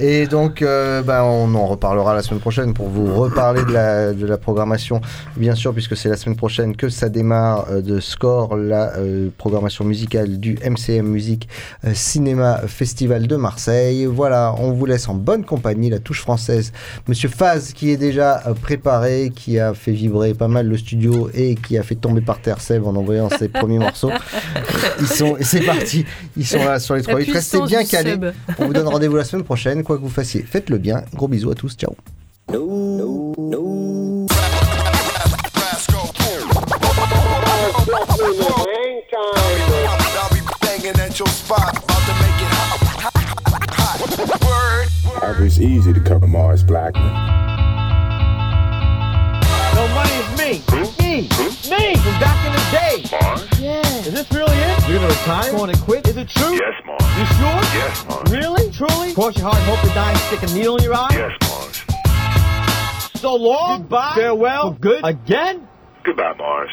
Et 0.00 0.26
donc, 0.26 0.62
euh, 0.62 1.02
ben, 1.02 1.22
on 1.22 1.54
en 1.54 1.66
reparlera 1.66 2.14
la 2.14 2.22
semaine 2.22 2.40
prochaine 2.40 2.74
pour 2.74 2.88
vous 2.88 3.14
reparler 3.14 3.64
de 3.64 3.72
la, 3.72 4.12
de 4.12 4.26
la 4.26 4.38
programmation, 4.38 5.00
bien 5.36 5.54
sûr, 5.54 5.72
puisque 5.72 5.96
c'est 5.96 6.08
la 6.08 6.16
semaine 6.16 6.36
prochaine 6.36 6.76
que 6.76 6.88
ça 6.88 7.08
démarre 7.08 7.66
euh, 7.70 7.80
de 7.82 8.00
Score, 8.00 8.56
la 8.56 8.96
euh, 8.96 9.28
programmation 9.36 9.84
musicale 9.84 10.38
du 10.38 10.58
MCM 10.64 11.06
Musique 11.06 11.48
euh, 11.84 11.92
Cinéma 11.94 12.62
Festival 12.66 13.26
de 13.26 13.36
Marseille. 13.36 14.06
Voilà, 14.06 14.54
on 14.58 14.72
vous 14.72 14.86
laisse 14.86 15.08
en 15.08 15.14
bonne 15.14 15.44
compagnie, 15.44 15.90
la 15.90 15.98
touche 15.98 16.20
française. 16.20 16.72
Monsieur 17.08 17.28
Faz, 17.28 17.72
qui 17.72 17.90
est 17.90 17.96
déjà 17.96 18.42
préparé, 18.62 19.30
qui 19.34 19.58
a 19.58 19.74
fait 19.74 19.92
vibrer 19.92 20.34
pas 20.34 20.48
mal 20.48 20.66
le 20.66 20.76
studio 20.76 21.30
et 21.34 21.54
qui 21.54 21.78
a 21.78 21.82
fait 21.82 21.94
tomber 21.94 22.20
par 22.20 22.40
terre 22.40 22.60
Seb 22.60 22.86
en 22.86 22.94
envoyant 22.96 23.28
ses 23.30 23.48
premiers 23.60 23.78
morceaux. 23.78 24.10
Ils 25.00 25.06
sont, 25.06 25.36
et 25.36 25.44
c'est 25.44 25.60
parti, 25.60 26.04
ils 26.36 26.46
sont 26.46 26.64
là 26.64 26.78
sur 26.80 26.94
les 26.94 27.02
trois. 27.02 27.16
Restez 27.16 27.60
bien 27.62 27.84
calés. 27.84 28.12
sub. 28.12 28.32
On 28.58 28.66
vous 28.66 28.72
donne 28.72 28.88
rendez-vous 28.88 29.16
la 29.16 29.24
semaine 29.24 29.44
prochaine, 29.44 29.82
quoi 29.82 29.96
que 29.96 30.02
vous 30.02 30.08
fassiez. 30.08 30.42
Faites-le 30.42 30.78
bien. 30.78 31.02
Gros 31.14 31.28
bisous 31.28 31.50
à 31.50 31.54
tous. 31.54 31.76
Ciao. 31.76 31.94
I'll 40.18 40.28
be 40.30 40.40
banging 40.60 40.98
at 41.00 41.18
your 41.18 41.28
spot, 41.28 41.76
about 41.76 42.02
to 42.06 42.14
make 42.22 42.40
it 42.40 42.50
hot. 42.52 42.80
hot. 43.72 43.98
Word. 44.44 45.46
It's 45.46 45.58
easy 45.58 45.92
to 45.92 46.00
cover 46.00 46.26
Mars 46.26 46.62
Blackman. 46.62 47.12
No 49.74 49.86
money 49.88 50.10
is 50.10 50.38
me. 50.38 50.62
Me. 50.98 51.28
Me 51.70 51.96
from 51.96 52.20
back 52.20 52.46
in 52.46 52.52
the 52.52 52.62
day. 52.70 53.04
Mars? 53.12 53.55
Yeah. 53.66 53.80
Is 54.06 54.12
this 54.12 54.30
really 54.30 54.54
it? 54.56 54.88
You're 54.88 55.00
gonna 55.00 55.08
retire? 55.08 55.50
Going 55.50 55.74
to 55.74 55.82
quit? 55.82 56.06
Is 56.06 56.16
it 56.16 56.28
true? 56.28 56.54
Yes, 56.54 56.74
Mars. 56.86 57.02
You 57.18 57.26
sure? 57.34 57.60
Yes, 57.74 58.06
Mars. 58.08 58.30
Really? 58.30 58.70
Truly? 58.70 59.12
Cross 59.12 59.38
your 59.38 59.50
heart 59.50 59.56
and 59.56 59.66
hope 59.66 59.80
to 59.80 59.92
die 59.92 60.10
and 60.10 60.18
stick 60.20 60.42
a 60.44 60.54
needle 60.54 60.76
in 60.76 60.84
your 60.84 60.94
eye? 60.94 61.08
Yes, 61.10 61.32
Mars. 61.42 63.20
So 63.20 63.34
long. 63.34 63.80
Goodbye. 63.80 64.12
Farewell. 64.14 64.74
For 64.74 64.78
good. 64.78 65.00
Again? 65.04 65.66
Goodbye, 66.04 66.34
Mars. 66.38 66.70